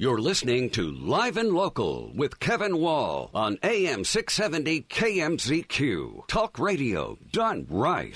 You're 0.02 0.18
listening 0.18 0.72
to 0.72 0.92
Live 0.92 1.38
and 1.38 1.52
Local 1.52 2.12
with 2.16 2.40
Kevin 2.40 2.80
Wall 2.80 3.30
on 3.36 3.60
AM 3.62 4.04
670 4.04 4.82
KMZQ. 4.90 6.26
Talk 6.26 6.58
radio 6.58 7.20
done 7.32 7.68
right. 7.70 8.16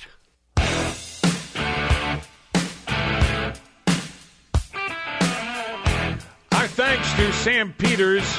Our 6.51 6.67
thanks 6.69 7.13
to 7.13 7.31
Sam 7.33 7.71
Peters, 7.77 8.35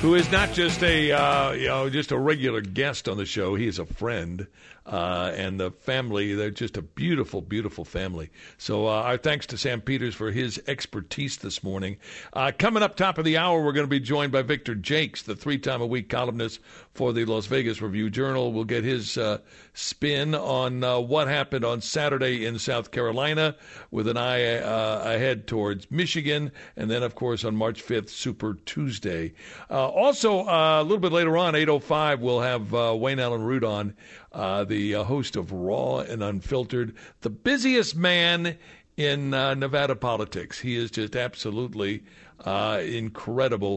who 0.00 0.14
is 0.14 0.30
not 0.30 0.52
just 0.52 0.80
a 0.84 1.10
uh, 1.10 1.50
you 1.50 1.66
know 1.66 1.90
just 1.90 2.12
a 2.12 2.18
regular 2.18 2.60
guest 2.60 3.08
on 3.08 3.16
the 3.16 3.26
show. 3.26 3.56
He 3.56 3.66
is 3.66 3.80
a 3.80 3.84
friend. 3.84 4.46
Uh, 4.88 5.30
and 5.36 5.60
the 5.60 5.70
family. 5.70 6.34
They're 6.34 6.50
just 6.50 6.78
a 6.78 6.82
beautiful, 6.82 7.42
beautiful 7.42 7.84
family. 7.84 8.30
So 8.56 8.86
uh, 8.86 9.02
our 9.02 9.18
thanks 9.18 9.44
to 9.48 9.58
Sam 9.58 9.82
Peters 9.82 10.14
for 10.14 10.30
his 10.30 10.58
expertise 10.66 11.36
this 11.36 11.62
morning. 11.62 11.98
Uh, 12.32 12.52
coming 12.58 12.82
up 12.82 12.96
top 12.96 13.18
of 13.18 13.26
the 13.26 13.36
hour, 13.36 13.62
we're 13.62 13.72
going 13.72 13.84
to 13.84 13.90
be 13.90 14.00
joined 14.00 14.32
by 14.32 14.40
Victor 14.40 14.74
Joecks, 14.74 15.24
the 15.24 15.36
three-time 15.36 15.82
a 15.82 15.86
week 15.86 16.08
columnist 16.08 16.60
for 16.94 17.12
the 17.12 17.26
Las 17.26 17.44
Vegas 17.44 17.82
Review 17.82 18.08
Journal. 18.08 18.50
We'll 18.50 18.64
get 18.64 18.82
his 18.82 19.18
uh, 19.18 19.40
spin 19.74 20.34
on 20.34 20.82
uh, 20.82 21.00
what 21.00 21.28
happened 21.28 21.66
on 21.66 21.82
Saturday 21.82 22.46
in 22.46 22.58
South 22.58 22.90
Carolina, 22.90 23.56
with 23.90 24.08
an 24.08 24.16
eye 24.16 24.56
uh, 24.56 25.02
ahead 25.04 25.46
towards 25.46 25.90
Michigan, 25.90 26.50
and 26.78 26.90
then 26.90 27.02
of 27.02 27.14
course 27.14 27.44
on 27.44 27.54
March 27.54 27.84
5th, 27.84 28.08
Super 28.08 28.54
Tuesday. 28.64 29.34
also, 29.68 30.46
a 30.46 30.82
little 30.82 30.96
bit 30.96 31.12
later 31.12 31.36
on, 31.36 31.52
8:05, 31.52 32.20
we'll 32.20 32.40
have 32.40 32.72
Wayne 32.72 33.20
Allyn 33.20 33.42
Root 33.42 33.64
on 33.64 33.94
uh, 34.32 34.64
the 34.64 34.94
uh, 34.94 35.04
host 35.04 35.36
of 35.36 35.52
Raw 35.52 35.98
and 35.98 36.22
Unfiltered, 36.22 36.94
the 37.20 37.30
busiest 37.30 37.96
man 37.96 38.56
in 38.96 39.32
uh, 39.32 39.54
Nevada 39.54 39.94
politics. 39.94 40.60
He 40.60 40.76
is 40.76 40.90
just 40.90 41.14
absolutely 41.14 42.02
uh, 42.44 42.80
incredible. 42.84 43.76